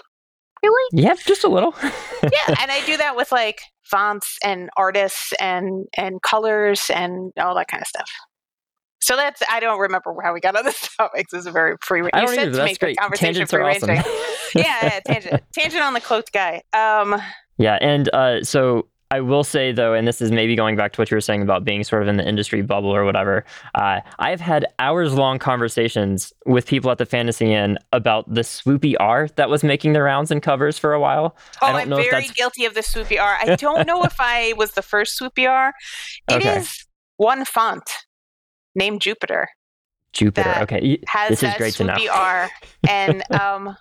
[0.64, 1.04] really?
[1.04, 1.74] Yeah, just a little.
[1.84, 7.56] yeah, and I do that with like fonts and artists and and colors and all
[7.56, 8.10] that kind of stuff.
[9.00, 11.28] So that's I don't remember how we got on this topic.
[11.32, 12.08] This is a very free.
[12.14, 12.52] I don't you said either.
[12.52, 13.90] to that's make conversation ranging.
[13.90, 14.12] Awesome.
[14.56, 16.62] yeah, yeah, tangent, tangent on the cloaked guy.
[16.74, 17.22] Um,
[17.58, 21.02] yeah, and uh, so I will say though, and this is maybe going back to
[21.02, 23.46] what you were saying about being sort of in the industry bubble or whatever.
[23.74, 28.96] Uh, I've had hours long conversations with people at the Fantasy Inn about the swoopy
[29.00, 31.38] R that was making the rounds and covers for a while.
[31.62, 33.38] Oh, I am very guilty of the swoopy R.
[33.42, 35.74] I don't know if I was the first swoopy R.
[36.30, 36.58] It okay.
[36.58, 37.90] is one font
[38.76, 39.48] named Jupiter.
[40.12, 40.58] Jupiter.
[40.62, 41.96] Okay, has this is great to know.
[42.12, 42.50] R,
[42.90, 43.78] and um,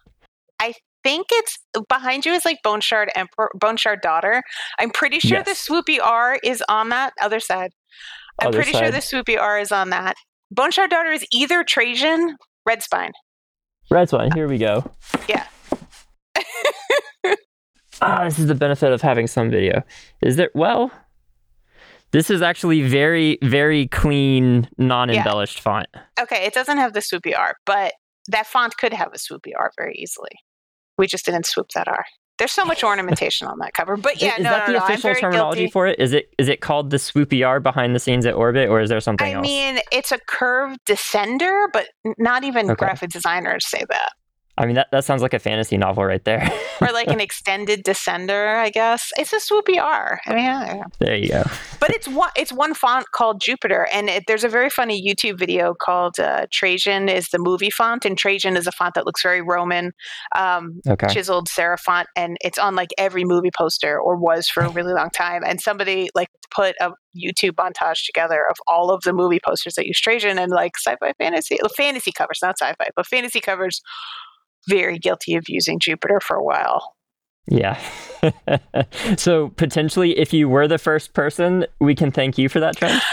[0.61, 0.75] I
[1.07, 4.42] think it's behind you is like Bone Shard Emperor, Bone Shard Daughter.
[4.81, 5.47] I'm pretty sure yes.
[5.47, 7.71] the Swoopy R is on that other side.
[8.40, 8.81] I'm other pretty side.
[8.81, 10.16] sure the Swoopy R is on that.
[10.51, 13.12] Bone Shard Daughter is either Trajan, Red Spine.
[13.88, 14.33] Red Spine.
[14.35, 14.90] Here we go.
[15.29, 15.47] Yeah.
[18.03, 19.85] ah, this is the benefit of having some video.
[20.23, 20.51] Is there?
[20.55, 20.90] Well,
[22.11, 25.62] this is actually very, very clean, non-embellished yeah.
[25.62, 25.87] font.
[26.21, 27.95] Okay, it doesn't have the swoopy R, but
[28.29, 30.31] that font could have a swoopy R very easily.
[30.99, 32.05] We just didn't swoop that R.
[32.39, 34.85] There's so much ornamentation on that cover, but yeah, is, no, that no, the no,
[34.85, 35.73] official terminology guilty.
[35.73, 35.99] for it?
[35.99, 38.91] Is it is it called the swoopy R behind the scenes at Orbit, or is
[38.91, 39.47] there something I else?
[39.47, 42.75] I mean, it's a curved descender, but not even okay.
[42.75, 44.13] graphic designers say that.
[44.59, 46.51] I mean, that, that sounds like a fantasy novel right there.
[46.81, 49.11] or like an extended descender, I guess.
[49.19, 50.21] It's a swoopy R.
[50.27, 51.42] I mean, there you go.
[51.79, 55.38] but it's one it's one font called Jupiter, and it, there's a very funny YouTube
[55.38, 59.23] video called uh, Trajan is the movie font, and Trajan is a font that looks
[59.23, 59.92] very Roman,
[60.35, 61.09] um, okay.
[61.09, 64.95] chiseled serif font, and it's on like every movie poster or was for a really
[64.95, 65.42] long time.
[65.45, 69.87] And somebody like put a YouTube montage together of all of the movie posters that
[69.87, 73.81] use Trajan and like sci-fi fantasy, fantasy covers, not sci-fi, but fantasy covers
[74.69, 76.95] very guilty of using Jupiter for a while.
[77.49, 77.81] Yeah.
[79.17, 83.01] so potentially, if you were the first person, we can thank you for that trend.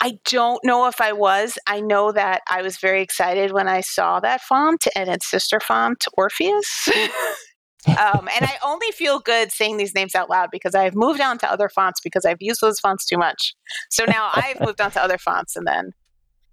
[0.00, 1.58] I don't know if I was.
[1.68, 5.60] I know that I was very excited when I saw that font and its sister
[5.60, 6.88] font, Orpheus.
[7.86, 11.38] um, and I only feel good saying these names out loud because I've moved on
[11.38, 13.54] to other fonts because I've used those fonts too much.
[13.90, 15.92] So now I've moved on to other fonts, and then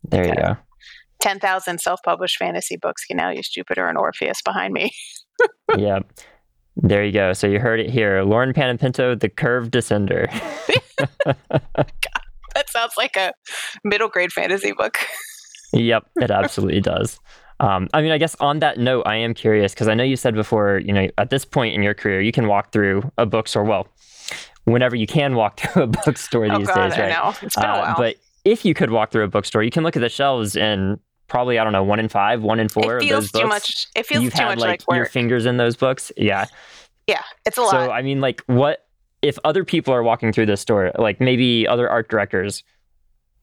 [0.04, 0.58] there you go.
[1.22, 4.92] 10,000 self published fantasy books can now use Jupiter and Orpheus behind me.
[5.78, 6.12] yep.
[6.76, 7.34] There you go.
[7.34, 8.24] So you heard it here.
[8.24, 10.30] Lauren Panepinto, The Curved Descender.
[11.26, 12.22] God,
[12.56, 13.34] that sounds like a
[13.84, 14.98] middle grade fantasy book.
[15.74, 17.20] yep, it absolutely does.
[17.60, 20.16] Um, I mean, I guess on that note, I am curious because I know you
[20.16, 23.26] said before, you know, at this point in your career, you can walk through a
[23.26, 23.66] bookstore.
[23.66, 23.88] Well,
[24.64, 27.12] whenever you can walk through a bookstore oh, these God, days, right?
[27.12, 27.36] I know.
[27.42, 27.96] It's been uh, a while.
[27.98, 31.00] But if you could walk through a bookstore, you can look at the shelves and
[31.30, 32.98] probably I don't know one in five, one in four.
[32.98, 33.88] It feels too much.
[33.96, 36.12] It feels You've too had, much like, like your fingers in those books.
[36.18, 36.46] Yeah,
[37.08, 37.72] yeah, it's a lot.
[37.72, 38.88] So I mean, like, what
[39.22, 42.64] if other people are walking through this store, like maybe other art directors,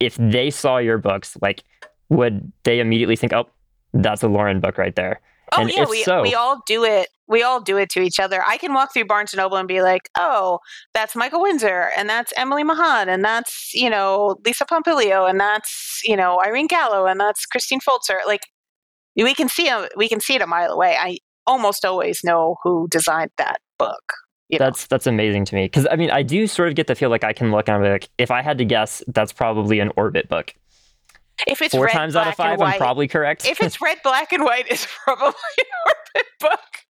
[0.01, 1.65] if they saw your books, like,
[2.09, 3.49] would they immediately think, oh,
[3.93, 5.21] that's a Lauren book right there?
[5.53, 7.09] Oh and yeah, we so, we all do it.
[7.29, 8.43] We all do it to each other.
[8.47, 10.61] I can walk through Barnes and Noble and be like, "Oh,
[10.95, 16.01] that's Michael Windsor, and that's Emily Mahon, and that's you know Lisa Pompilio, and that's
[16.05, 18.43] you know Irene Gallo, and that's Christine Foltzer." Like
[19.17, 19.89] we can see them.
[19.97, 20.97] We can see it a mile away.
[20.99, 24.13] I almost always know who designed that book.
[24.49, 24.67] You know?
[24.67, 27.11] That's that's amazing to me because I mean I do sort of get the feel
[27.11, 29.91] like I can look and I'm like if I had to guess that's probably an
[29.97, 30.55] orbit book.
[31.47, 33.47] If it's Four red, times out of five, I'm probably correct.
[33.47, 36.86] if it's red, black, and white, it's probably an orbit book.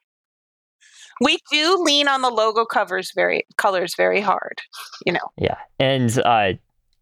[1.21, 4.59] We do lean on the logo covers very colors very hard,
[5.05, 5.19] you know.
[5.37, 6.53] Yeah, and uh,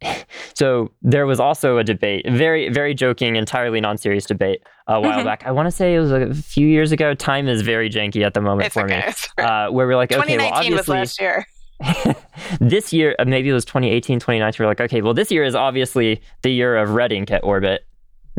[0.54, 5.24] so there was also a debate, very very joking, entirely non-serious debate a while Mhm.
[5.26, 5.44] back.
[5.46, 7.14] I want to say it was a few years ago.
[7.14, 8.98] Time is very janky at the moment It's for okay.
[8.98, 9.04] me.
[9.08, 9.28] It's.
[9.38, 11.46] Uh, where we're like, okay, well, 2019 was last year.
[12.60, 14.64] this year, uh, maybe it was 2018, 2019.
[14.64, 17.86] We're like, okay, well, this year is obviously the year of red ink at orbit.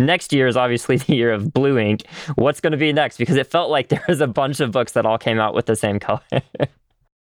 [0.00, 2.02] Next year is obviously the year of blue ink.
[2.34, 3.18] What's going to be next?
[3.18, 5.66] Because it felt like there was a bunch of books that all came out with
[5.66, 6.20] the same color.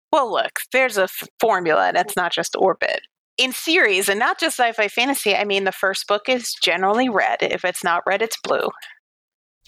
[0.09, 3.01] Well, look, there's a f- formula, and it's not just orbit.
[3.37, 7.39] In series, and not just sci-fi fantasy, I mean, the first book is generally red.
[7.41, 8.69] If it's not red, it's blue.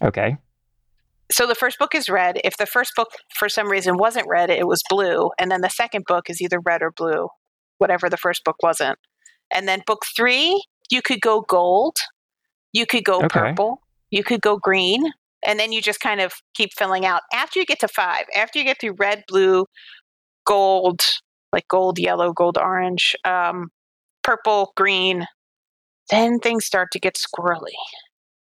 [0.02, 0.38] okay.
[1.30, 2.40] So the first book is red.
[2.46, 5.70] If the first book, for some reason, wasn't red, it was blue, and then the
[5.70, 7.28] second book is either red or blue,
[7.78, 8.98] whatever the first book wasn't.
[9.54, 11.98] And then book three, you could go gold,
[12.74, 13.30] you could go Okay.
[13.30, 15.04] purple, you could go green,
[15.46, 17.22] and then you just kind of keep filling out.
[17.34, 19.66] After you get to five, after you get through red, blue,
[20.46, 21.02] gold,
[21.54, 23.70] like gold, yellow, gold, orange, um,
[24.24, 25.26] purple, green,
[26.10, 27.76] then things start to get squirrely.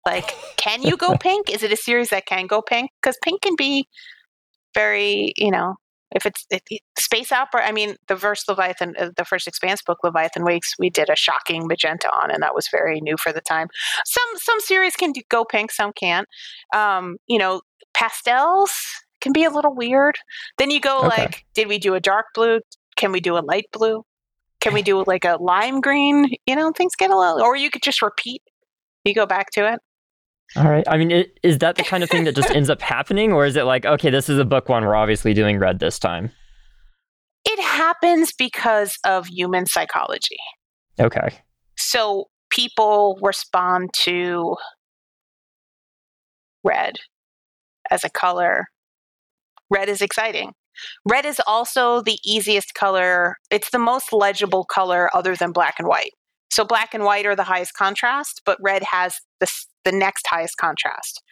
[0.05, 1.51] Like, can you go pink?
[1.51, 2.91] Is it a series that can go pink?
[3.03, 3.87] Because pink can be
[4.75, 5.77] very, you know,
[6.13, 7.67] if it's it, it- space opera.
[7.67, 11.17] I mean, the first Leviathan, uh, the first Expanse book, Leviathan Wakes, we did a
[11.17, 13.69] shocking magenta on, and that was very new for the time.
[14.05, 16.27] Some some series can do, go pink, some can't.
[16.75, 17.61] Um, you know,
[17.95, 18.73] pastels
[19.21, 20.17] can be a little weird.
[20.59, 21.23] Then you go Okay.
[21.23, 22.61] like, did we do a dark blue?
[22.97, 24.05] Can we do a light blue?
[24.61, 26.31] Can we do like a lime green?
[26.47, 28.43] You know, things get a little, or you could just repeat.
[29.05, 29.81] You go back to it.
[30.55, 30.85] All right.
[30.89, 33.45] I mean, i- is that the kind of thing that just ends up happening, or
[33.47, 36.31] is it like, okay, this is a book one, we're obviously doing red this time?
[37.45, 40.37] It happens because of human psychology.
[41.01, 41.29] Okay.
[41.77, 44.57] So people respond to
[46.65, 46.97] red
[47.91, 48.67] as a color.
[49.71, 50.53] Red is exciting.
[51.09, 53.37] Red is also the easiest color.
[53.51, 56.13] It's the most legible color other than black and white.
[56.51, 60.27] So black and white are the highest contrast, but red has the, s- the next
[60.27, 61.23] highest contrast.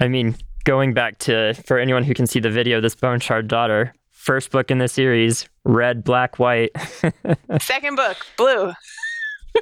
[0.00, 3.48] I mean, going back to for anyone who can see the video, this Bone Shard
[3.48, 6.70] Daughter, first book in the series, red, black, white.
[7.60, 8.72] Second book, blue.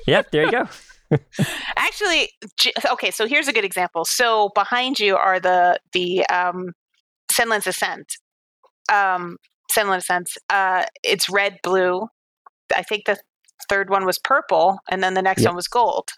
[0.06, 0.68] yep, there you go.
[1.76, 2.30] Actually,
[2.90, 3.10] okay.
[3.10, 4.04] So here's a good example.
[4.04, 6.72] So behind you are the the um,
[7.30, 8.18] Senlin Ascends.
[8.90, 9.36] Um,
[9.74, 10.38] Senlin Ascends.
[10.48, 12.08] Uh, it's red, blue.
[12.76, 13.18] I think the
[13.70, 15.48] third one was purple, and then the next Yep.
[15.50, 16.08] one was gold.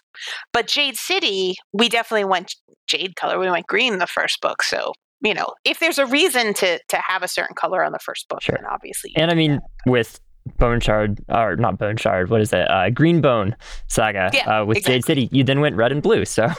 [0.51, 2.53] But Jade City, we definitely went
[2.87, 3.39] jade color.
[3.39, 4.61] We went green the first book.
[4.63, 7.99] So you know, if there's a reason to to have a certain color on the
[7.99, 8.57] first book, Sure.
[8.59, 9.13] then obviously.
[9.15, 10.19] And I mean, with
[10.57, 12.69] Bone Shard, or not Bone Shard, what is it?
[12.69, 13.55] Uh, Green Bone
[13.87, 15.05] Saga Yeah, uh, with Jade.
[15.05, 16.25] City, you then went red and blue.
[16.25, 16.49] So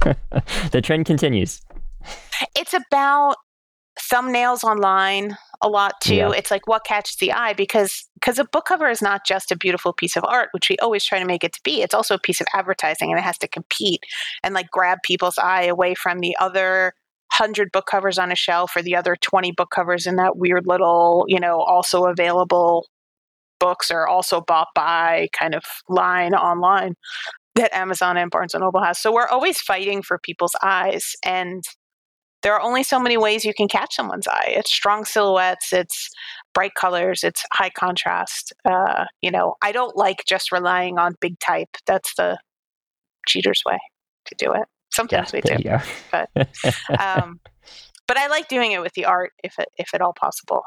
[0.70, 1.60] the trend continues.
[2.54, 3.36] it's about
[4.12, 6.32] thumbnails online a lot too Yeah.
[6.32, 9.56] it's like what catches the eye because because a book cover is not just a
[9.56, 12.14] beautiful piece of art which we always try to make it to be it's also
[12.14, 14.02] a piece of advertising and it has to compete
[14.42, 16.92] and like grab people's eye away from the other
[17.38, 20.66] 100 book covers on a shelf or the other 20 book covers in that weird
[20.66, 22.86] little you know also available
[23.58, 26.94] books or also bought by kind of line online
[27.54, 28.98] that Amazon and Barnes and Noble has.
[28.98, 31.62] So we're always fighting for people's eyes and
[32.42, 34.48] there are only so many ways you can catch someone's eye.
[34.48, 36.10] It's strong silhouettes, it's
[36.54, 38.52] bright colors, it's high contrast.
[38.64, 41.68] Uh, you know, I don't like just relying on big type.
[41.86, 42.38] That's the
[43.26, 43.78] cheater's way
[44.26, 44.58] to do it.
[44.58, 45.56] Yeah, Sometimes we do.
[45.62, 45.78] go.
[46.98, 47.40] Um,
[48.08, 50.62] but I like doing it with the art if it, if at all possible.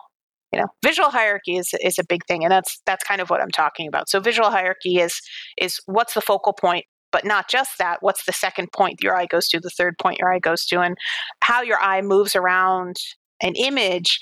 [0.51, 3.41] You know, visual hierarchy is is a big thing, and that's that's kind of what
[3.41, 4.09] I'm talking about.
[4.09, 5.19] So visual hierarchy is
[5.61, 7.99] is what's the focal point, but not just that.
[8.01, 10.81] What's the second point your eye goes to, the third point your eye goes to,
[10.81, 10.97] and
[11.39, 12.97] how your eye moves around
[13.41, 14.19] an image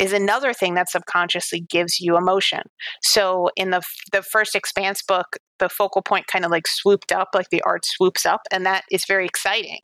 [0.00, 2.62] is another thing that subconsciously gives you emotion.
[3.00, 7.28] So in the the first Expanse book, the focal point kind of like swooped up,
[7.32, 9.78] like the art swoops up, and that is very exciting.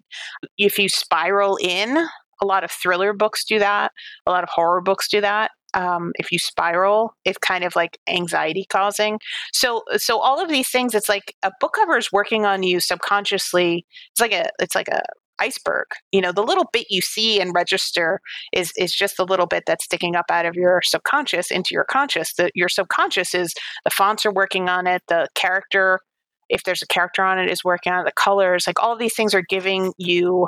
[0.57, 2.09] If you spiral in,
[2.43, 3.93] a lot of thriller books do that.
[4.27, 5.53] A lot of horror books do that.
[5.75, 9.19] Um, if you spiral, it's kind of like anxiety causing.
[9.53, 12.81] So, so all of these things, it's like a book cover is working on you
[12.81, 13.87] subconsciously.
[14.13, 15.03] It's like a, it's like a
[15.39, 15.87] iceberg.
[16.13, 18.21] You know, the little bit you see and register
[18.53, 21.85] is is just the little bit that's sticking up out of your subconscious into your
[21.85, 22.35] conscious.
[22.35, 23.53] The, your subconscious is
[23.85, 25.03] the fonts are working on it.
[25.09, 26.01] The character,
[26.49, 28.05] if there's a character on it, is working on it.
[28.07, 30.47] The colors, like all of these things are giving you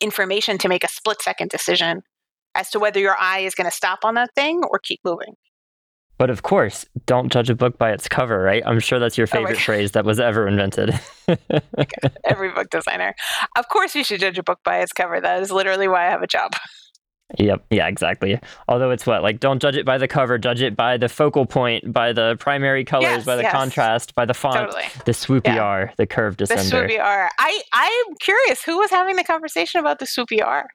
[0.00, 2.02] information to make a split second decision
[2.54, 5.34] as to whether your eye is going to stop on that thing or keep moving.
[6.16, 8.62] But of course, don't judge a book by its cover, right?
[8.64, 9.62] I'm sure that's your Oh favorite God.
[9.62, 10.98] phrase that was ever invented.
[12.24, 13.14] Every book designer.
[13.56, 15.20] Of course, you should judge a book by its cover.
[15.20, 16.52] That is literally why I have a job.
[17.38, 17.64] Yep.
[17.70, 18.38] Yeah, exactly.
[18.68, 19.22] Although it's what?
[19.22, 22.36] Like, don't judge it by the cover, judge it by the focal point, by the
[22.38, 23.50] primary colors, Yes, by the yes.
[23.50, 24.84] contrast, by the font, Totally.
[25.06, 25.62] the swoopy Yeah.
[25.62, 27.30] R, the curved The swoopy R.
[27.38, 28.62] I I'm curious.
[28.62, 30.66] Who was having the conversation about the swoopy R?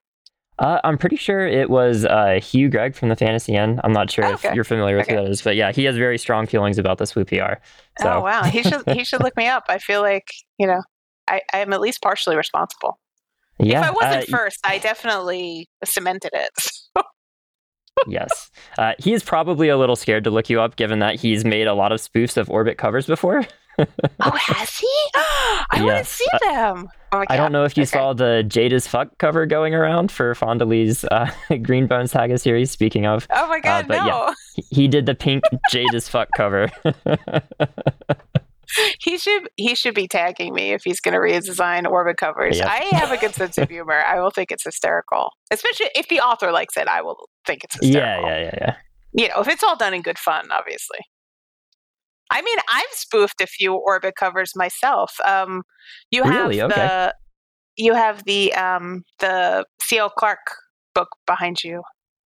[0.59, 3.79] Uh, I'm pretty sure it was uh, Hugh Gregg from the Fantasy Inn.
[3.83, 5.15] I'm not sure Oh, if you're familiar with Okay.
[5.15, 7.59] who that is, but yeah, he has very strong feelings about the swoopy R.
[8.01, 9.63] So, Oh wow, he should he should look me up.
[9.69, 10.81] I feel like you know
[11.27, 12.99] I I am at least partially responsible.
[13.57, 13.79] yeah.
[13.79, 16.71] if I wasn't uh, first, I definitely cemented it.
[18.07, 18.51] yes.
[18.77, 21.67] Uh, he is probably a little scared to look you up, given that he's made
[21.67, 23.45] a lot of spoofs of Orbit covers before.
[23.79, 23.85] oh,
[24.31, 24.87] has he?
[25.81, 26.87] I want to see them.
[27.11, 27.89] Oh my I don't know if you Okay.
[27.97, 31.29] saw the Jade as Fuck cover going around for Fonda Lee's uh,
[31.63, 32.69] Green Bone Saga series.
[32.71, 34.05] Speaking of, Oh my God, but no.
[34.05, 34.33] yeah.
[34.55, 36.69] he- he did the pink Jade as Fuck cover.
[38.99, 42.59] He should he should be tagging me if he's going to redesign orbit covers.
[42.59, 42.67] Yep.
[42.69, 44.03] I have a good sense of humor.
[44.05, 46.87] I will think it's hysterical, especially if the author likes it.
[46.87, 47.17] I will
[47.47, 48.29] think it's hysterical.
[48.29, 48.75] yeah, yeah, yeah, yeah.
[49.13, 50.99] you know, if it's all done in good fun, obviously.
[52.31, 55.13] I mean, I've spoofed a few orbit covers myself.
[55.25, 55.63] Um,
[56.11, 56.61] you have Really?
[56.61, 56.75] Okay.
[56.75, 57.13] the
[57.77, 60.09] you have the um, the C.L.
[60.09, 60.39] Clark
[60.93, 61.81] book behind you,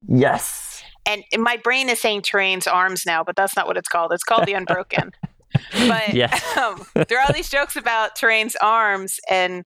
[0.07, 0.81] Yes.
[1.05, 4.11] and my brain is saying Touraine's Arms now, but that's not what it's called.
[4.13, 5.11] It's called The Unbroken.
[5.87, 6.41] but Yes.
[6.57, 9.63] um, there are all these jokes about Touraine's Arms, and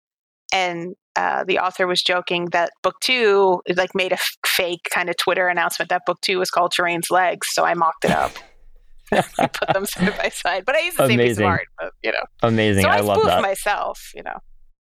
[0.53, 5.09] and uh, the author was joking that book two like made a f- fake kind
[5.09, 8.31] of Twitter announcement that book two was called Touraine's Legs, so I mocked it up.
[9.39, 11.45] I put them side by side, but I used the same piece of Amazing.
[11.45, 11.67] art.
[11.79, 12.83] But, you know, Amazing.
[12.83, 13.41] so I, I love that.
[13.41, 13.99] myself.
[14.15, 14.37] You know,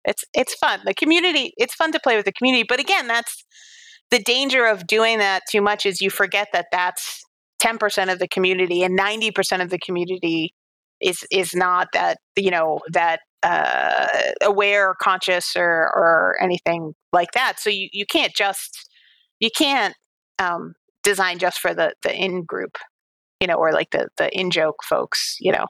[0.05, 0.81] it's it's fun.
[0.85, 1.53] The community.
[1.57, 3.45] It's fun to play with the community, but again, that's
[4.11, 7.23] the danger of doing that too much is you forget that that's
[7.61, 10.55] ten percent of the community, and ninety percent of the community
[11.01, 14.07] is is not that you know that uh,
[14.43, 17.61] aware or conscious or or anything like that.
[17.61, 18.89] So you you can't just
[19.41, 19.95] you can't
[20.39, 22.77] um, design just for the the in group
[23.41, 25.67] you know, or like the the in joke folks, you know,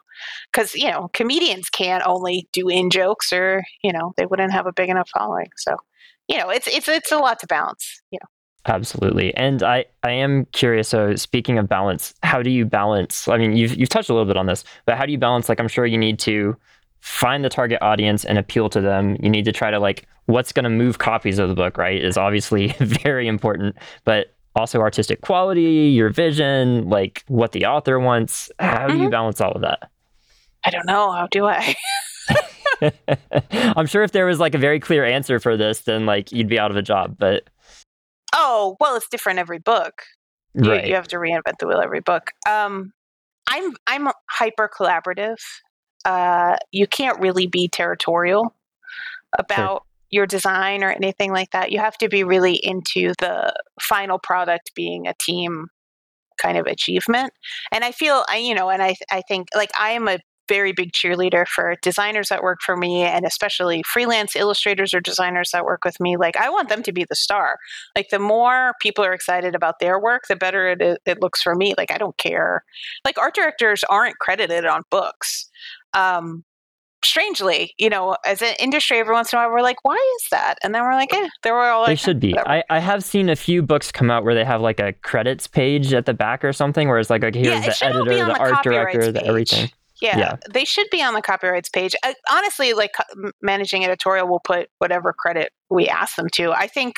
[0.52, 4.66] because you know comedians can't only do in jokes, or you know they wouldn't have
[4.66, 5.48] a big enough following.
[5.56, 5.76] So,
[6.28, 8.02] you know, it's it's it's a lot to balance.
[8.10, 8.28] You know,
[8.68, 9.34] Absolutely.
[9.36, 10.88] And I, I am curious.
[10.88, 13.28] So speaking of balance, how do you balance?
[13.28, 15.48] I mean, you've, you've touched a little bit on this, but how do you balance?
[15.48, 16.56] Like, I'm sure you need to
[17.00, 19.16] find the target audience and appeal to them.
[19.20, 22.02] You need to try to like, what's going to move copies of the book, right?
[22.02, 28.50] Is obviously very important, but also artistic quality, your vision, like what the author wants.
[28.58, 29.90] How do you balance all of that?
[30.64, 31.74] I don't know how do I.
[33.76, 36.48] I'm sure if there was like a very clear answer for this, then like you'd
[36.48, 37.48] be out of a job, but
[38.34, 40.02] oh well, it's different every book.
[40.54, 40.86] You, right.
[40.86, 42.30] you have to reinvent the wheel every book.
[42.48, 42.92] Um,
[43.46, 45.36] I'm I'm hyper collaborative.
[46.04, 48.54] Uh, you can't really be territorial
[49.38, 49.84] about
[50.16, 51.70] your design or anything like that.
[51.70, 55.68] You have to be really into the final product being a team
[56.40, 57.32] kind of achievement.
[57.72, 60.72] And I feel I you know, and I I think like I am a very
[60.72, 65.64] big cheerleader for designers that work for me and especially freelance illustrators or designers that
[65.64, 67.56] work with me like i want them to be the star
[67.96, 71.54] like the more people are excited about their work the better it, it looks for
[71.54, 72.64] me like i don't care
[73.04, 75.50] like art directors aren't credited on books
[75.94, 76.44] um
[77.16, 80.28] strangely you know as an industry every once in a while we're like why is
[80.30, 82.32] that and then we're like eh they were all like they should be.
[82.32, 82.48] whatever.
[82.50, 85.46] I, I have seen a few books come out where they have like a credits
[85.46, 88.24] page at the back or something where it's like, okay, here's it the editor, the,
[88.32, 89.70] the art director, the everything.
[90.02, 90.36] Yeah, Yeah.
[90.52, 91.94] they should be on the copyrights page.
[92.02, 92.92] Uh, honestly, like
[93.40, 96.52] managing editorial will put whatever credit we ask them to.
[96.52, 96.96] I think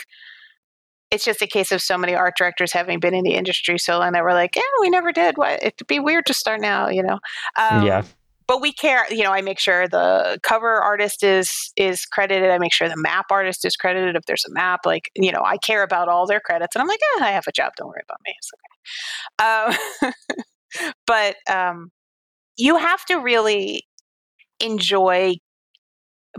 [1.11, 3.99] it's just a case of so many art directors having been in the industry so
[3.99, 5.37] long that we're like, yeah, we never did.
[5.37, 7.19] What it'd be weird to start now, you know?
[7.59, 8.03] Um, Yeah.
[8.49, 9.05] But we care.
[9.11, 12.51] You know, I make sure the cover artist is is credited.
[12.51, 14.81] I make sure the map artist is credited if there's a map.
[14.85, 17.47] Like, you know, I care about all their credits, and I'm like, eh, I have
[17.47, 17.73] a job.
[17.77, 18.35] Don't worry about me.
[18.39, 18.51] It's
[20.01, 20.11] okay.
[20.11, 20.13] Um,
[21.07, 21.91] but um,
[22.57, 23.85] you have to really
[24.61, 25.35] enjoy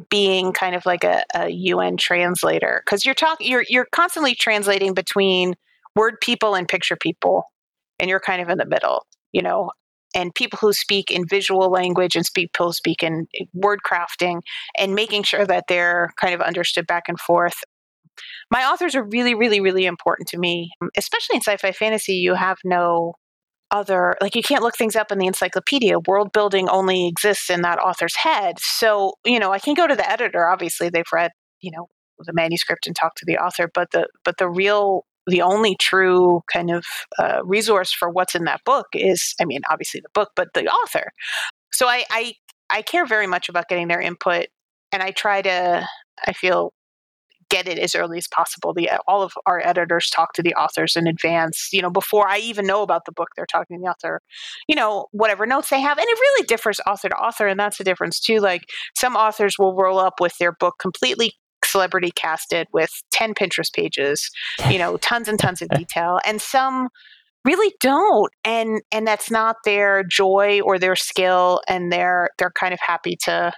[0.09, 4.93] being kind of like a, a UN translator because you're talking you're you're constantly translating
[4.93, 5.55] between
[5.95, 7.43] word people and picture people
[7.99, 9.71] and you're kind of in the middle you know
[10.15, 14.41] and people who speak in visual language and speak people speak in eh, word crafting
[14.77, 17.63] and making sure that they're kind of understood back and forth.
[18.51, 22.33] My authors are really really really important to me um, especially in sci-fi fantasy you
[22.35, 23.13] have no
[23.71, 25.99] other like you can't look things up in the encyclopedia.
[26.07, 28.59] World building only exists in that author's head.
[28.59, 31.31] So you know i can go to the editor obviously they've read
[31.61, 31.87] you know
[32.25, 36.41] the manuscript and talk to the author but the but the real the only true
[36.51, 36.85] kind of
[37.17, 40.67] uh, resource for what's in that book is, I mean, obviously the book, but the
[40.67, 41.11] author.
[41.71, 42.33] So I, I,
[42.69, 44.47] I care very much about getting their input,
[44.91, 45.87] and I try to.
[46.27, 46.73] I feel
[47.49, 48.73] get it as early as possible.
[48.73, 51.69] The all of our editors talk to the authors in advance.
[51.71, 54.21] You know, before I even know about the book, they're talking to the author.
[54.67, 57.77] You know, whatever notes they have, and it really differs author to author, and that's
[57.77, 58.39] the difference too.
[58.39, 58.63] Like
[58.95, 61.33] some authors will roll up with their book completely
[61.69, 64.29] celebrity casted with 10 Pinterest pages,
[64.69, 66.19] you know, tons and tons of detail.
[66.25, 66.89] And some
[67.45, 68.31] really don't.
[68.43, 73.15] And and that's not their joy or their skill and they're they're kind of happy
[73.23, 73.51] to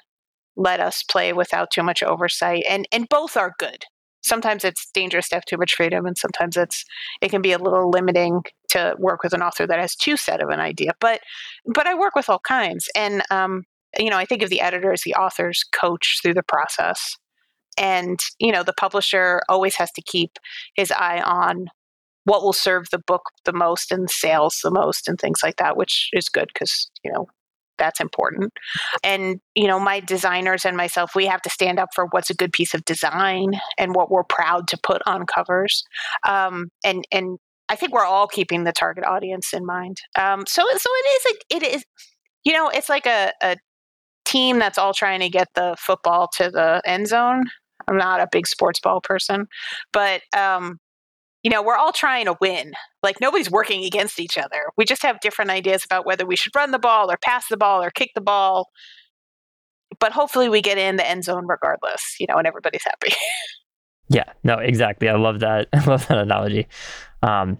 [0.55, 2.63] let us play without too much oversight.
[2.69, 3.85] And and both are good.
[4.23, 6.85] Sometimes it's dangerous to have too much freedom and sometimes it's
[7.21, 10.41] it can be a little limiting to work with an author that has too set
[10.41, 10.91] of an idea.
[10.99, 11.21] But
[11.65, 12.87] but I work with all kinds.
[12.95, 13.63] And um
[13.97, 17.17] you know, I think of the editor as the author's coach through the process
[17.77, 20.37] and you know the publisher always has to keep
[20.75, 21.67] his eye on
[22.25, 25.77] what will serve the book the most and sales the most and things like that
[25.77, 27.27] which is good because you know
[27.81, 28.53] that's important.
[29.03, 32.35] And you know my designers and myself we have to stand up for what's a
[32.35, 35.83] good piece of design and what we're proud to put on covers.
[36.27, 39.97] Um, and and i think we're all keeping the target audience in mind.
[40.17, 41.85] Um, so so it is it is
[42.45, 43.57] you know it's like a, a
[44.25, 47.45] team that's all trying to get the football to the end zone
[47.87, 49.47] I'm not a big sports ball person,
[49.91, 50.79] but um,
[51.43, 52.73] you know, we're all trying to win.
[53.01, 54.63] Like nobody's working against each other.
[54.77, 57.57] We just have different ideas about whether we should run the ball or pass the
[57.57, 58.69] ball or kick the ball.
[59.99, 63.13] But hopefully we get in the end zone regardless, you know, and everybody's happy.
[64.09, 65.09] yeah, no, exactly.
[65.09, 65.67] I love that.
[65.73, 66.67] I love that analogy.
[67.23, 67.57] Um,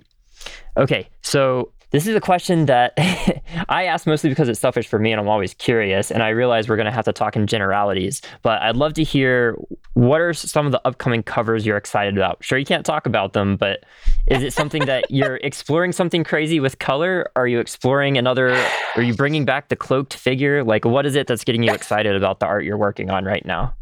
[0.77, 2.93] okay, so this is a question that
[3.69, 6.09] I ask mostly because it's selfish for me and I'm always curious.
[6.09, 9.03] And I realize we're going to have to talk in generalities, but I'd love to
[9.03, 9.57] hear
[9.93, 12.43] what are some of the upcoming covers you're excited about?
[12.43, 13.83] Sure, you can't talk about them, but
[14.27, 17.29] is it something that you're exploring something crazy with color?
[17.35, 18.55] Are you exploring another,
[18.95, 20.63] are you bringing back the cloaked figure?
[20.63, 23.45] Like, what is it that's getting you excited about the art you're working on right
[23.45, 23.73] now?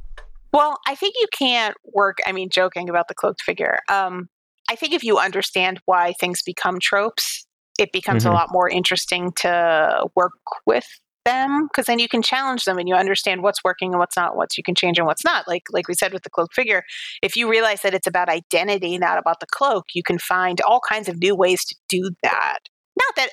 [0.51, 3.79] Well, I think you can't work, I mean, joking about the cloaked figure.
[3.87, 4.29] Um,
[4.67, 7.45] I think if you understand why things become tropes,
[7.79, 8.33] it becomes mm-hmm.
[8.33, 10.33] a lot more interesting to work
[10.65, 10.85] with
[11.25, 14.35] them because then you can challenge them and you understand what's working and what's not
[14.35, 15.47] what you can change and what's not.
[15.47, 16.83] Like like we said with the cloak figure
[17.21, 20.81] if you realize that it's about identity not about the cloak you can find all
[20.89, 22.59] kinds of new ways to do that.
[22.97, 23.29] Not that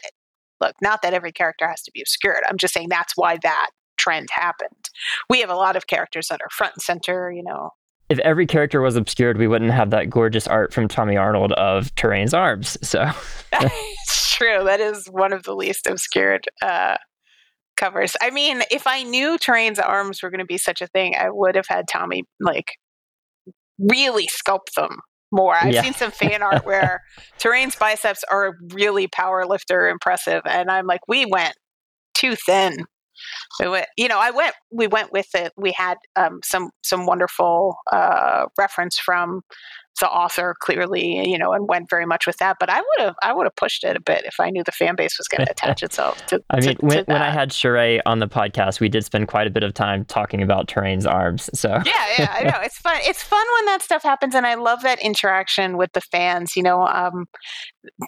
[0.60, 2.42] look not that every character has to be obscured.
[2.48, 4.90] I'm just saying that's why that trend happened.
[5.30, 7.70] We have a lot of characters that are front and center you know.
[8.08, 11.92] If every character was obscured, we wouldn't have that gorgeous art from Tommy Arnold of
[11.96, 12.78] Touraine's arms.
[12.82, 13.04] So
[14.36, 14.64] true.
[14.64, 16.96] That is one of the least obscured uh,
[17.76, 18.16] covers.
[18.20, 21.30] I mean, if I knew Touraine's arms were going to be such a thing, I
[21.30, 22.76] would have had Tommy like
[23.78, 25.00] really sculpt them
[25.32, 25.54] more.
[25.54, 25.82] I've yeah.
[25.82, 27.02] seen some fan art where
[27.38, 31.54] Touraine's biceps are really power lifter impressive, and I'm like, we went
[32.14, 32.86] too thin
[33.60, 35.52] we went, you know, I went, we went with it.
[35.56, 39.42] We had um, some, some wonderful uh, reference from
[40.00, 42.56] the author clearly, you know, and went very much with that.
[42.60, 44.72] But I would have, I would have pushed it a bit if I knew the
[44.72, 46.42] fan base was going to attach itself to.
[46.50, 49.46] I mean, to, when, when I had Cherae on the podcast, we did spend quite
[49.46, 51.50] a bit of time talking about Touraine's arms.
[51.54, 52.98] So yeah, yeah, I know it's fun.
[53.02, 56.56] It's fun when that stuff happens, and I love that interaction with the fans.
[56.56, 57.26] You know, um,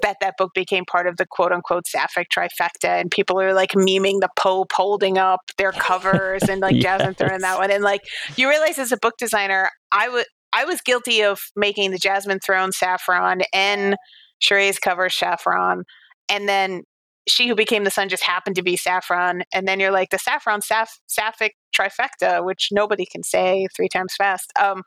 [0.02, 3.72] that that book became part of the quote unquote sapphic trifecta, and people are like
[3.72, 6.82] memeing the Pope holding up their covers and like yes.
[6.98, 8.02] Jasmine Throne that one, and like
[8.36, 12.40] you realize as a book designer, I would I was guilty of making the Jasmine
[12.44, 13.96] Throne saffron and
[14.40, 15.84] Cherae's cover saffron.
[16.28, 16.82] And then
[17.28, 19.42] she who became the sun just happened to be saffron.
[19.52, 24.14] And then you're like the saffron saf- sapphic trifecta, which nobody can say three times
[24.16, 24.50] fast.
[24.60, 24.82] Um,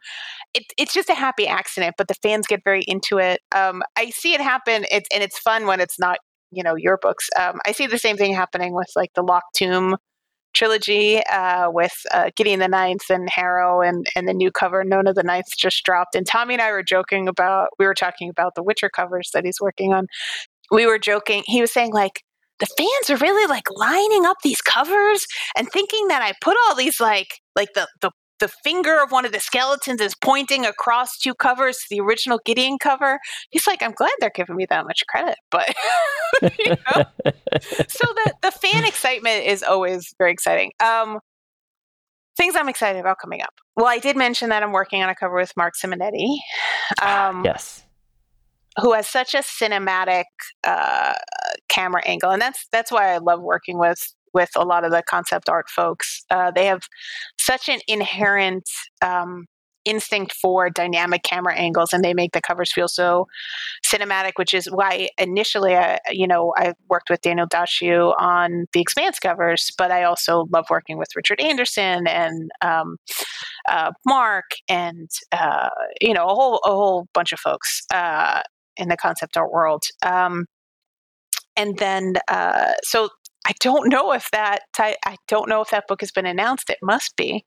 [0.53, 3.41] it, it's just a happy accident, but the fans get very into it.
[3.55, 6.17] Um, I see it happen, it's, and it's fun when it's not,
[6.51, 7.29] you know, your books.
[7.39, 9.97] Um, I see the same thing happening with like the Locked Tomb
[10.53, 15.13] trilogy uh, with uh, Gideon the Ninth and Harrow and, and the new cover Nona
[15.13, 16.15] the Ninth just dropped.
[16.15, 19.45] And Tommy and I were joking about, we were talking about the Witcher covers that
[19.45, 20.07] he's working on.
[20.71, 21.43] We were joking.
[21.45, 22.23] He was saying, like,
[22.59, 25.25] the fans are really like lining up these covers
[25.57, 28.11] and thinking that I put all these like like the the
[28.41, 32.41] the finger of one of the skeletons is pointing across two covers to the original
[32.43, 33.19] Gideon cover.
[33.51, 35.73] He's like, I'm glad they're giving me that much credit, but
[36.59, 37.03] you know?
[37.87, 40.71] so the the fan excitement is always very exciting.
[40.83, 41.19] Um,
[42.35, 43.53] things I'm excited about coming up.
[43.77, 46.37] Well, I did mention that I'm working on a cover with Marc Simonetti.
[47.01, 47.83] Um, yes.
[48.79, 50.23] Who has such a cinematic
[50.63, 51.13] uh,
[51.69, 55.03] camera angle, and that's that's why I love working with with a lot of the
[55.07, 56.23] concept art folks.
[56.29, 56.81] Uh, they have
[57.45, 58.63] such an inherent
[59.01, 59.45] um,
[59.83, 63.25] instinct for dynamic camera angles and they make the covers feel so
[63.83, 68.79] cinematic which is why initially I, you know i worked with daniel dociu on the
[68.79, 72.97] expanse covers but i also love working with richard anderson and um,
[73.67, 75.69] uh, mark and uh,
[75.99, 78.41] you know a whole a whole bunch of folks uh,
[78.77, 79.83] in the concept art world.
[80.03, 80.45] Um,
[81.55, 83.09] and then uh, so
[83.47, 86.79] i don't know if that i don't know if that book has been announced it
[86.81, 87.45] must be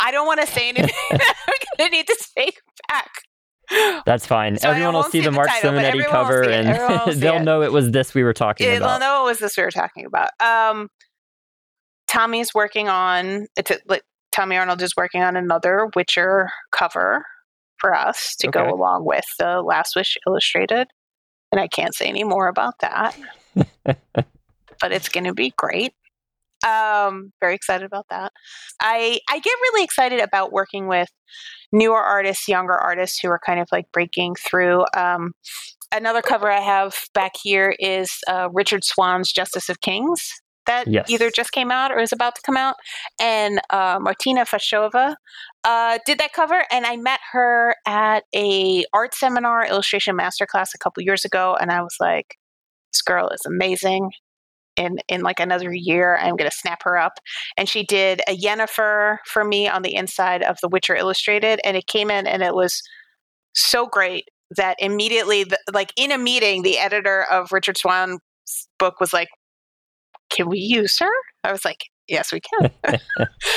[0.00, 0.94] I don't want to say anything.
[1.12, 1.18] I'm
[1.78, 3.10] going to need to take back.
[4.04, 4.58] That's fine.
[4.58, 6.68] So Everyone will see the, Marc Simonetti cover and
[7.20, 7.42] they'll it.
[7.42, 8.98] know it was this we were talking yeah, about.
[8.98, 10.30] They'll know it was this we were talking about.
[10.40, 10.88] Um,
[12.08, 14.02] Tommy's working on, it's a, like,
[14.34, 17.24] Tommy Arnold is working on another Witcher cover
[17.78, 18.60] for us to okay.
[18.60, 20.88] go along with the Last Wish Illustrated.
[21.52, 23.16] And I can't say any more about that.
[23.54, 25.92] But it's going to be great.
[26.66, 28.32] Um, very excited about that.
[28.80, 31.08] I I get really excited about working with
[31.72, 34.84] newer artists, younger artists who are kind of like breaking through.
[34.96, 35.32] Um,
[35.92, 40.30] another cover I have back here is uh, Richard Swan's Justice of Kings
[40.66, 41.10] that yes.
[41.10, 42.76] either just came out or is about to come out.
[43.20, 45.14] And uh, Martina Fačková
[45.64, 50.78] uh, did that cover, and I met her at a art seminar, illustration masterclass a
[50.78, 52.36] couple years ago, and I was like,
[52.92, 54.10] "This girl is amazing
[54.76, 56.16] in in like another year.
[56.16, 57.14] I'm going to snap her up.
[57.56, 61.76] And she did a Yennefer for me on the inside of The Witcher Illustrated, and
[61.76, 62.82] it came in and it was
[63.54, 68.20] so great that immediately, the, like in a meeting, the editor of Richard Swan's
[68.78, 69.28] book was like,
[70.30, 71.12] "Can we use her?"
[71.44, 72.70] I was like, yes, we can.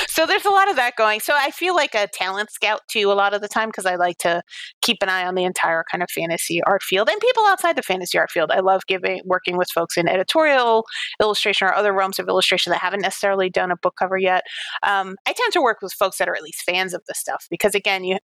[0.08, 1.20] so there's a lot of that going.
[1.20, 3.96] So I feel like a talent scout too a lot of the time because I
[3.96, 4.42] like to
[4.82, 7.82] keep an eye on the entire kind of fantasy art field and people outside the
[7.82, 8.52] fantasy art field.
[8.52, 10.86] I love giving working with folks in editorial
[11.22, 14.44] illustration or other realms of illustration that haven't necessarily done a book cover yet.
[14.84, 17.46] Um, I tend to work with folks that are at least fans of the stuff
[17.50, 18.18] because again, you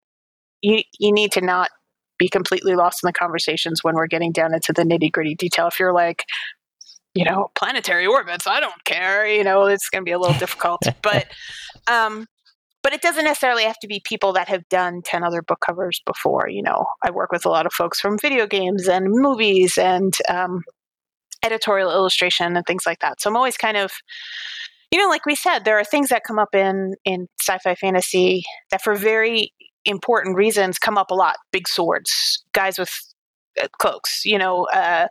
[0.62, 1.70] you you need to not
[2.18, 5.68] be completely lost in the conversations when we're getting down into the nitty gritty detail.
[5.68, 6.26] If you're like,
[7.14, 8.48] you know, planetary orbits.
[8.48, 9.28] I don't care.
[9.28, 11.28] You know, it's going to be a little difficult, but,
[11.88, 12.28] um,
[12.84, 16.02] but it doesn't necessarily have to be people that have done 10 other book covers
[16.06, 16.48] before.
[16.50, 20.14] You know, I work with a lot of folks from video games and movies and,
[20.30, 20.62] um,
[21.44, 23.22] editorial illustration and things like that.
[23.22, 23.92] So I'm always kind of,
[24.92, 28.44] you know, like we said, there are things that come up in, in sci-fi fantasy
[28.72, 29.54] that for very
[29.86, 31.38] important reasons come up a lot.
[31.52, 32.92] Big swords, guys with
[33.80, 35.08] cloaks, you know, uh,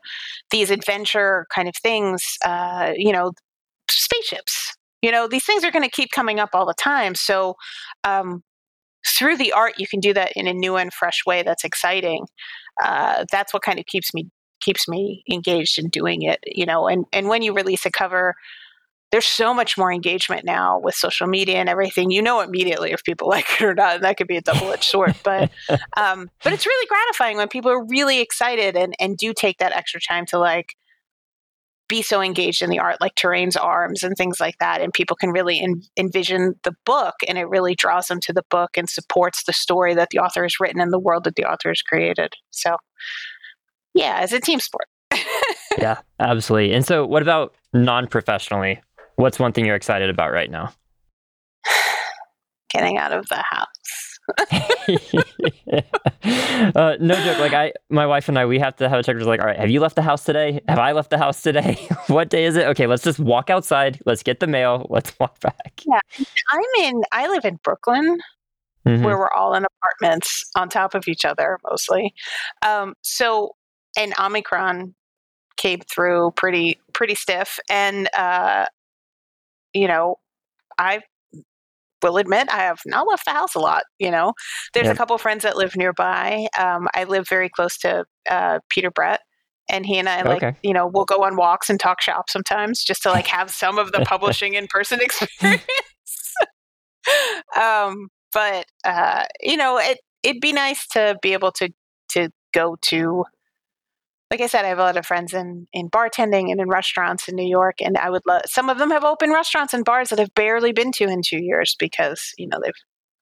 [0.51, 3.33] these adventure kind of things, uh, you know,
[3.91, 4.75] spaceships.
[5.03, 7.15] You know, these things are going to keep coming up all the time.
[7.15, 7.55] So,
[8.05, 8.43] um,
[9.17, 12.27] through the art, you can do that in a new and fresh way that's exciting.
[12.83, 14.29] Uh, that's what kind of keeps me
[14.61, 16.41] keeps me engaged in doing it.
[16.45, 18.35] You know, and and when you release a cover
[19.11, 22.11] there's so much more engagement now with social media and everything.
[22.11, 24.73] You know immediately if people like it or not, and that could be a double
[24.73, 25.15] edged sword.
[25.23, 25.51] But
[25.97, 29.73] um, but it's really gratifying when people are really excited and and do take that
[29.73, 30.75] extra time to like
[31.89, 35.17] be so engaged in the art, like Touraine's arms and things like that, and people
[35.17, 38.89] can really en- envision the book, and it really draws them to the book and
[38.89, 41.81] supports the story that the author has written and the world that the author has
[41.81, 42.35] created.
[42.51, 42.77] So,
[43.95, 44.85] yeah, it's a team sport.
[45.79, 46.75] yeah, absolutely.
[46.75, 48.83] And so, what about non professionally?
[49.19, 50.73] What's one thing you're excited about right now?
[52.71, 53.67] Getting out of the house.
[56.77, 57.41] uh, no joke.
[57.41, 59.17] Like I, my wife and I, we have to have a check.
[59.17, 60.61] Like, all right, have you left the house today?
[60.69, 61.85] Have I left the house today?
[62.07, 62.69] what day is it?
[62.69, 63.99] Okay, let's just walk outside.
[64.07, 64.87] Let's get the mail.
[64.89, 65.83] Let's walk back.
[65.85, 65.99] Yeah,
[66.51, 67.03] I'm in.
[67.11, 68.21] I live in Brooklyn,
[68.87, 69.03] mm-hmm.
[69.03, 72.15] where we're all in apartments on top of each other mostly.
[72.65, 73.57] Um, so,
[73.99, 74.95] and Omicron
[75.57, 78.67] came through pretty pretty stiff, and uh,
[79.75, 80.17] you know,
[80.79, 81.01] I
[82.03, 83.85] will admit I have not left the house a lot.
[83.99, 84.35] You know,
[84.75, 84.95] there's yep.
[84.95, 86.47] a couple friends that live nearby.
[86.59, 89.21] Um, I live very close to uh, Peter Brett,
[89.69, 90.57] and he and I like okay.
[90.63, 93.79] you know we'll go on walks and talk shop sometimes just to like have some
[93.79, 95.65] of the publishing in person experience.
[97.61, 101.71] um, but uh, you know, it it'd be nice to be able to
[102.11, 103.25] to go to
[104.31, 107.29] like I said, I have a lot of friends in in bartending and in restaurants
[107.29, 108.43] in New York, and I would love.
[108.47, 111.43] Some of them have open restaurants and bars that I've barely been to in two
[111.43, 112.73] years because you know they've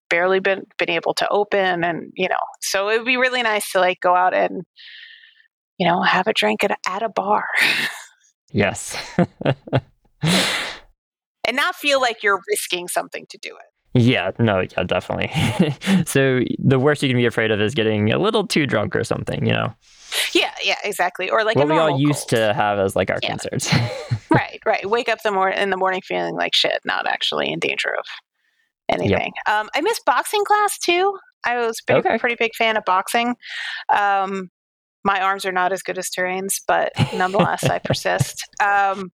[0.09, 3.71] barely been been able to open, and you know, so it would be really nice
[3.73, 4.63] to like go out and
[5.79, 7.45] you know have a drink at a, at a bar.
[8.53, 8.97] yes.
[10.23, 14.03] and not feel like you're risking something to do it.
[14.03, 15.31] Yeah, no, yeah, definitely.
[16.07, 19.05] so the worst you can be afraid of is getting a little too drunk or
[19.05, 19.73] something, you know.
[20.33, 21.31] Yeah, yeah, exactly.
[21.31, 22.43] Or like what we all used cold.
[22.43, 23.31] to have as like our yeah.
[23.31, 23.73] concerts.
[24.31, 24.89] right, right.
[24.89, 28.05] Wake up the mor- in the morning feeling like shit, not actually in danger of
[28.89, 29.33] anything.
[29.47, 29.55] Yep.
[29.55, 31.19] Um, I miss boxing class too.
[31.45, 32.19] I was a okay.
[32.19, 33.37] pretty big fan of boxing.
[33.95, 34.49] Um,
[35.05, 38.43] my arms are not as good as Touraine's, but nonetheless, I persist.
[38.61, 39.11] Um,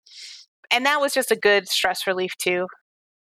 [0.70, 2.66] and that was just a good stress relief too,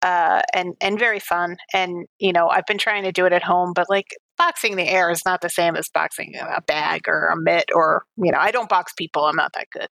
[0.02, 1.56] uh, and and very fun.
[1.72, 4.06] And you know, I've been trying to do it at home, but like
[4.38, 8.04] boxing the air is not the same as boxing a bag or a mitt, or
[8.16, 9.24] you know, I don't box people.
[9.24, 9.88] I'm not that good.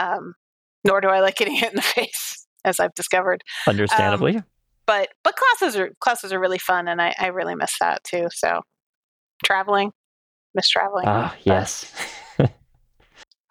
[0.00, 0.34] Um,
[0.84, 3.42] nor do I like getting hit in the face, as I've discovered.
[3.66, 4.36] Understandably.
[4.36, 4.44] Um,
[4.86, 8.28] but but classes are classes are really fun, and I, I really miss that too.
[8.30, 8.60] So
[9.44, 9.92] traveling,
[10.54, 11.04] miss traveling.
[11.06, 11.90] Ah, yes.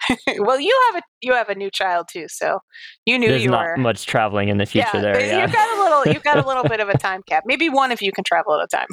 [0.39, 2.59] well, you have a you have a new child too, so
[3.05, 4.89] you knew There's you not were much traveling in the future.
[4.95, 5.41] Yeah, there, yeah.
[5.41, 7.43] You've got a little you've got a little bit of a time cap.
[7.45, 8.87] Maybe one of you can travel at a time.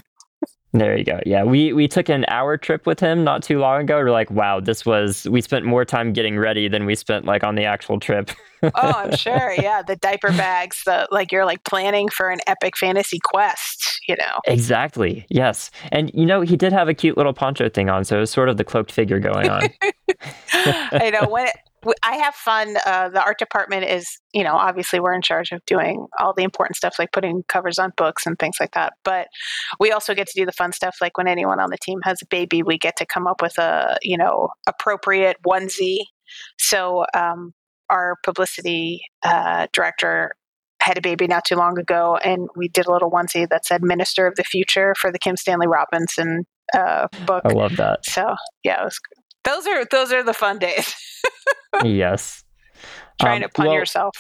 [0.72, 1.18] There you go.
[1.24, 3.96] Yeah, we we took an hour trip with him not too long ago.
[3.96, 7.42] We're like, wow, this was we spent more time getting ready than we spent like
[7.42, 8.30] on the actual trip.
[8.62, 9.54] oh, I'm sure.
[9.56, 14.16] Yeah, the diaper bags, the like you're like planning for an epic fantasy quest, you
[14.16, 14.40] know.
[14.46, 15.24] Exactly.
[15.30, 15.70] Yes.
[15.90, 18.30] And you know, he did have a cute little poncho thing on, so it was
[18.30, 19.62] sort of the cloaked figure going on.
[20.52, 21.48] I know when
[22.02, 22.76] I have fun.
[22.84, 26.42] Uh, the art department is, you know, obviously we're in charge of doing all the
[26.42, 28.94] important stuff like putting covers on books and things like that.
[29.04, 29.28] But
[29.78, 32.20] we also get to do the fun stuff like when anyone on the team has
[32.22, 35.98] a baby, we get to come up with a, you know, appropriate onesie.
[36.58, 37.52] So um,
[37.88, 40.32] our publicity uh, director
[40.80, 43.82] had a baby not too long ago, and we did a little onesie that said
[43.82, 47.42] "Minister of the Future" for the Kim Stanley Robinson uh, book.
[47.44, 48.04] I love that.
[48.04, 48.98] So yeah, was,
[49.44, 50.94] those are those are the fun days.
[51.84, 52.44] yes.
[53.20, 54.14] Trying um, to pun well, yourself.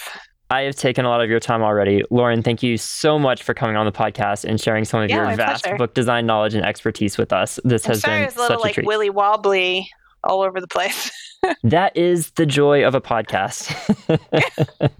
[0.50, 2.02] I have taken a lot of your time already.
[2.10, 5.28] Lauren, thank you so much for coming on the podcast and sharing some of yeah,
[5.28, 5.76] your vast pleasure.
[5.76, 7.60] book design knowledge and expertise with us.
[7.64, 8.86] This I'm has sorry, been a little such like a treat.
[8.86, 9.90] willy wobbly
[10.24, 11.10] all over the place.
[11.62, 13.74] that is the joy of a podcast.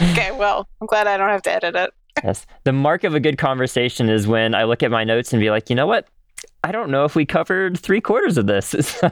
[0.00, 1.90] okay, well, I'm glad I don't have to edit it.
[2.24, 2.46] yes.
[2.64, 5.50] The mark of a good conversation is when I look at my notes and be
[5.50, 6.08] like, you know what?
[6.64, 8.74] I don't know if we covered three quarters of this.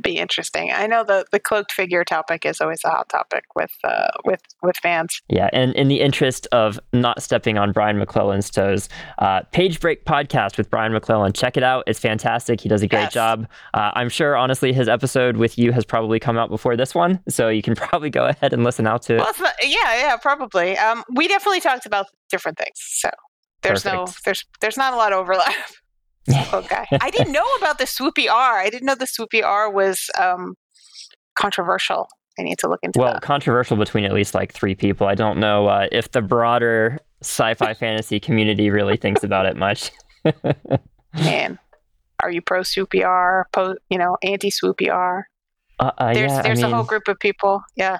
[0.00, 0.70] be interesting.
[0.72, 4.40] I know the the cloaked figure topic is always a hot topic with uh, with
[4.62, 5.20] with fans.
[5.28, 8.88] Yeah, and in the interest of not stepping on Brian McClellan's toes,
[9.18, 11.32] uh, Page Break podcast with Brian McClellan.
[11.32, 12.60] Check it out; it's fantastic.
[12.60, 13.14] He does a great yes.
[13.14, 13.48] job.
[13.74, 17.20] Uh, I'm sure, honestly, his episode with you has probably come out before this one,
[17.28, 19.18] so you can probably go ahead and listen out to it.
[19.18, 20.76] Well, not, yeah, yeah, probably.
[20.78, 23.10] Um, we definitely talked about different things, so
[23.62, 24.08] there's Perfect.
[24.08, 25.54] no there's there's not a lot of overlap.
[26.52, 26.84] okay.
[27.00, 28.58] I didn't know about the swoopy R.
[28.58, 30.54] I didn't know the swoopy R was um,
[31.38, 32.08] controversial.
[32.38, 33.22] I need to look into well, that.
[33.22, 35.06] controversial between at least like three people.
[35.06, 39.90] I don't know uh, if the broader sci-fi fantasy community really thinks about it much.
[41.14, 41.58] Man,
[42.22, 43.46] are you pro swoopy R?
[43.52, 45.28] Pro, you know, anti swoopy R?
[45.78, 47.62] Uh, uh, there's yeah, there's I mean, a whole group of people.
[47.74, 47.98] Yeah.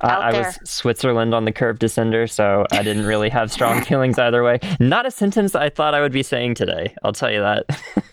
[0.00, 4.42] I was Switzerland on the curved descender, so I didn't really have strong feelings either
[4.42, 4.58] way.
[4.78, 6.94] Not a sentence I thought I would be saying today.
[7.02, 7.66] I'll tell you that.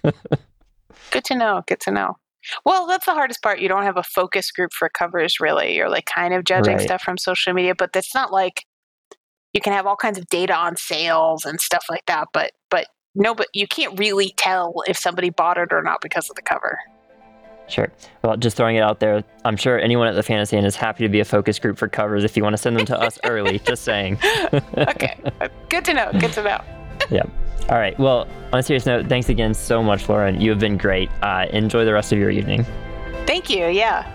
[1.12, 1.64] Good to know.
[1.68, 2.18] Good to know.
[2.66, 3.60] Well, that's the hardest part.
[3.60, 5.76] You don't have a focus group for covers, really.
[5.76, 6.82] You're like kind of judging right.
[6.82, 8.64] stuff from social media, but it's not like
[9.54, 12.28] you can have all kinds of data on sales and stuff like that.
[12.34, 16.30] But but no, but you can't really tell if somebody bought it or not because
[16.30, 16.80] of the cover.
[17.68, 17.92] Sure.
[18.24, 21.04] Well, just throwing it out there, I'm sure anyone at the Fantasy Inn is happy
[21.04, 23.20] to be a focus group for covers if you want to send them to us
[23.26, 23.60] early.
[23.60, 24.18] Just saying.
[24.78, 25.20] okay.
[25.70, 26.12] Good to know.
[26.20, 26.62] Good to know.
[27.10, 27.24] yeah.
[27.70, 27.98] All right.
[28.00, 30.40] Well, on a serious note, thanks again so much, Lauren.
[30.40, 31.10] You have been great.
[31.22, 32.66] Uh, enjoy the rest of your evening.
[33.26, 33.68] Thank you.
[33.68, 34.14] Yeah.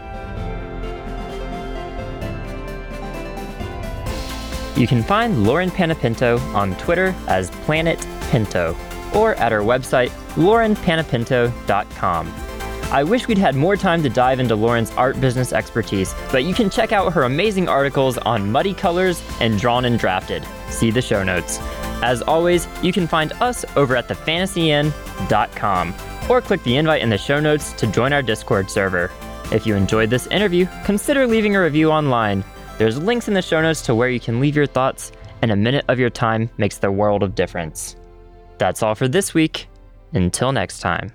[4.76, 8.74] You can find Lauren Panepinto on Twitter as Planet Pinto
[9.14, 12.34] or at our website, laurenpanepinto.com.
[12.92, 16.52] I wish we'd had more time to dive into Lauren's art business expertise, but you
[16.52, 20.46] can check out her amazing articles on Muddy Colors and Drawn and Drafted.
[20.68, 21.58] See the show notes.
[22.02, 25.94] As always, you can find us over at thefantasyinn.com
[26.28, 29.10] or click the invite in the show notes to join our Discord server.
[29.50, 32.44] If you enjoyed this interview, consider leaving a review online.
[32.76, 35.56] There's links in the show notes to where you can leave your thoughts, and a
[35.56, 37.96] minute of your time makes the world of difference.
[38.58, 39.66] That's all for this week.
[40.12, 41.10] Until next time.